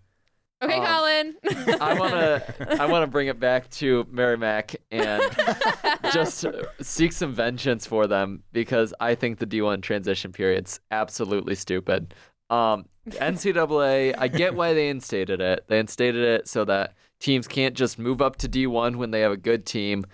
[0.63, 1.37] Okay, Um, Colin.
[1.81, 5.23] I want to I want to bring it back to Merrimack and
[6.13, 6.47] just
[6.81, 12.15] seek some vengeance for them because I think the D1 transition period's absolutely stupid.
[12.49, 15.65] Um, NCAA, I get why they instated it.
[15.69, 19.33] They instated it so that teams can't just move up to D1 when they have
[19.33, 20.05] a good team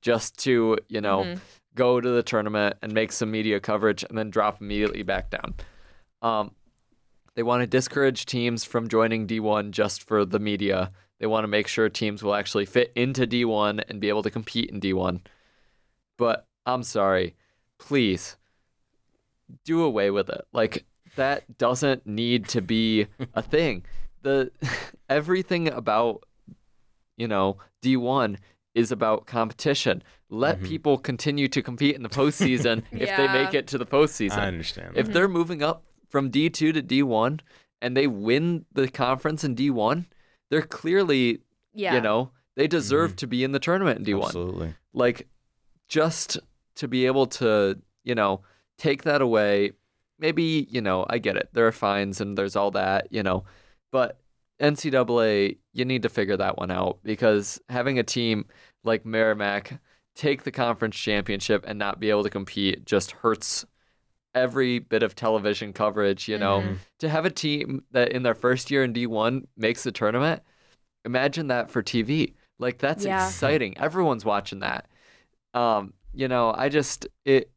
[0.00, 1.40] just to, you know, Mhm.
[1.74, 5.54] Go to the tournament and make some media coverage and then drop immediately back down.
[6.22, 6.52] Um,
[7.34, 10.90] they want to discourage teams from joining D1 just for the media.
[11.18, 14.30] They want to make sure teams will actually fit into D1 and be able to
[14.30, 15.20] compete in D1.
[16.16, 17.36] But I'm sorry,
[17.78, 18.36] please
[19.64, 20.42] do away with it.
[20.52, 20.84] Like
[21.16, 23.84] that doesn't need to be a thing.
[24.22, 24.50] The
[25.08, 26.24] everything about
[27.16, 28.38] you know D1
[28.74, 30.02] is about competition.
[30.28, 30.66] Let Mhm.
[30.66, 34.38] people continue to compete in the postseason if they make it to the postseason.
[34.38, 37.40] I understand If they're moving up from D2 to D1
[37.82, 40.06] and they win the conference in D1,
[40.50, 41.40] they're clearly,
[41.74, 41.94] yeah.
[41.94, 44.24] you know, they deserve to be in the tournament in D1.
[44.26, 45.28] absolutely Like,
[45.88, 46.38] just
[46.76, 48.42] to be able to, you know,
[48.78, 49.72] take that away,
[50.18, 51.48] maybe, you know, I get it.
[51.52, 53.44] There are fines and there's all that, you know,
[53.90, 54.18] but
[54.60, 58.46] NCAA, you need to figure that one out because having a team
[58.84, 59.80] like Merrimack
[60.14, 63.64] take the conference championship and not be able to compete just hurts
[64.34, 66.28] every bit of television coverage.
[66.28, 66.78] You know, Mhm.
[66.98, 70.42] to have a team that in their first year in D1 makes the tournament,
[71.04, 72.34] imagine that for TV.
[72.58, 73.26] Like that's Yeah.
[73.26, 73.76] exciting.
[73.78, 74.86] Everyone's watching that.
[75.54, 77.50] Um, you know, I just it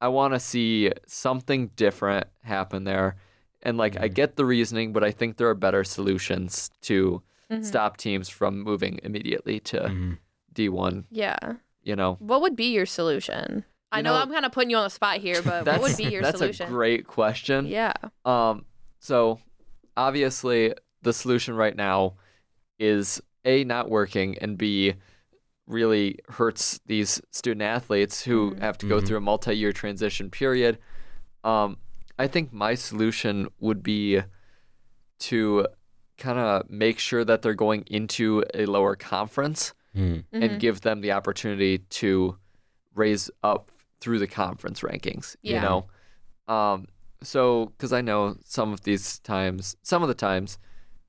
[0.00, 3.14] I want to see something different happen there.
[3.62, 4.14] And like I Mhm.
[4.14, 7.64] get the reasoning, but I think there are better solutions to Mhm.
[7.64, 10.18] stop teams from moving immediately to Mhm.
[10.52, 11.38] D1, Yeah.
[11.82, 12.14] you know.
[12.20, 13.64] What would be your solution?
[13.92, 15.96] I know, know, I'm kind of putting you on the spot here, but what would
[15.96, 16.64] be your that's solution?
[16.64, 17.66] That's a great question.
[17.66, 17.92] yeah.
[18.24, 18.64] Um,
[19.00, 19.38] so
[19.96, 22.14] obviously the solution right now
[22.78, 24.94] is A, not working, and B,
[25.66, 28.60] really hurts these student athletes who Mhm.
[28.60, 29.06] have to go Mhm.
[29.06, 30.78] through a multi year transition period.
[31.44, 31.76] Um,
[32.22, 34.20] I think my solution would be
[35.20, 35.66] to
[36.18, 39.72] kind of make sure that they're going into a lower conference.
[39.94, 40.24] Mhm.
[40.32, 42.38] and give them the opportunity to
[42.94, 43.70] raise up
[44.00, 45.36] through the conference rankings.
[45.42, 45.78] You know,
[46.54, 46.86] um,
[47.22, 50.58] so because I know some of these times, some of the times,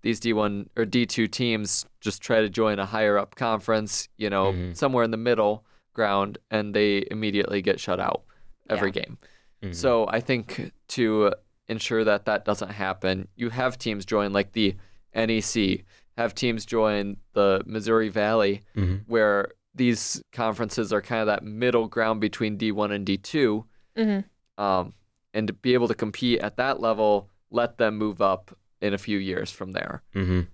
[0.01, 4.09] these D1 or D2 teams just try to join a higher up conference.
[4.18, 4.76] You know, Mhm.
[4.76, 8.24] somewhere in the middle ground, and they immediately get shut out
[8.70, 9.18] every game.
[9.64, 9.76] Mhm.
[9.76, 11.34] So I think to
[11.68, 14.76] ensure that that doesn't happen, you have teams join like the
[15.16, 15.84] NEC,
[16.18, 19.03] have teams join the Missouri Valley, Mhm.
[19.07, 23.66] where these conferences are kind of that middle ground between D1 and D2,
[23.97, 24.26] Mhm.
[24.57, 24.93] um,
[25.34, 28.97] and to be able to compete at that level, let them move up in a
[28.97, 30.03] few years from there.
[30.14, 30.47] Mhm.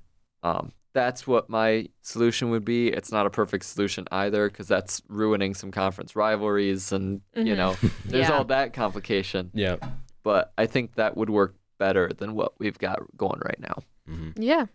[0.44, 2.90] Um, that's what my solution would be.
[2.90, 7.58] It's not a perfect solution either because that's ruining some conference rivalries and you Mhm.
[7.58, 7.76] know
[8.06, 8.36] there's Yeah.
[8.38, 9.50] all that complication.
[9.54, 9.78] Yeah.
[10.24, 13.78] But I think that would work better than what we've got going right now.
[14.10, 14.34] Mhm.
[14.36, 14.66] Yeah.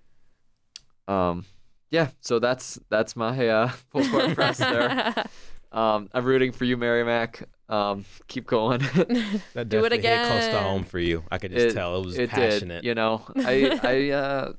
[1.07, 1.45] Um,
[1.91, 5.15] yeah, so that's that's my uh, full court press there.
[5.75, 7.49] Um, I'm rooting for you, Merrimack.
[7.69, 8.79] Um, keep going.
[8.79, 9.09] That
[9.69, 10.63] Do it definitely hit close to again.
[10.63, 11.25] home for you.
[11.33, 12.83] I could just It- tell it was it passionate.
[12.83, 12.89] did.
[12.89, 14.53] You know, I I uh,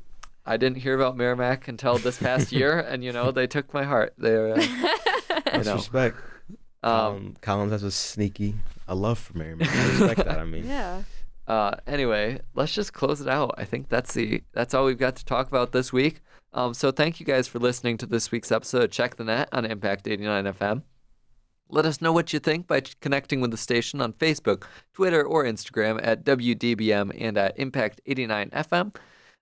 [0.45, 3.83] I didn't hear about Merrimack until this past year, and you know they took my
[3.83, 4.13] heart.
[4.17, 4.55] They're uh,
[5.45, 5.75] That's know.
[5.75, 6.17] respect.
[6.83, 8.55] um, Collins, Collins has a sneaky
[8.87, 9.73] a love for Merrimack.
[9.73, 10.39] I respect that.
[10.39, 11.01] I mean, yeah.
[11.47, 13.55] uh, anyway, let's just close it out.
[13.57, 16.21] I think that's the that's all we've got to talk about this week.
[16.53, 18.83] Um, so thank you guys for listening to this week's episode.
[18.83, 20.83] of Check the net on Impact 89 FM.
[21.67, 25.43] Let us know what you think by connecting with the station on Facebook, Twitter, or
[25.43, 28.95] Instagram at WDBM and at Impact 89 FM.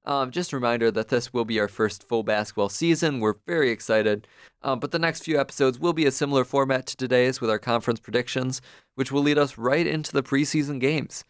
[0.05, 3.19] Um, just a reminder that this will be our first full basketball season.
[3.19, 4.27] We're very excited.
[4.61, 7.59] Um, but the next few episodes will be a similar format to today's with our
[7.59, 8.61] conference predictions,
[8.95, 11.23] which will lead us right into the preseason games.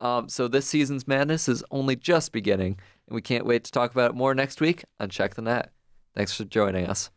[0.00, 3.92] Um, so this season's madness is only just beginning, and we can't wait to talk
[3.92, 5.72] about it more next week on Check the Net.
[6.14, 7.10] Thanks for joining us.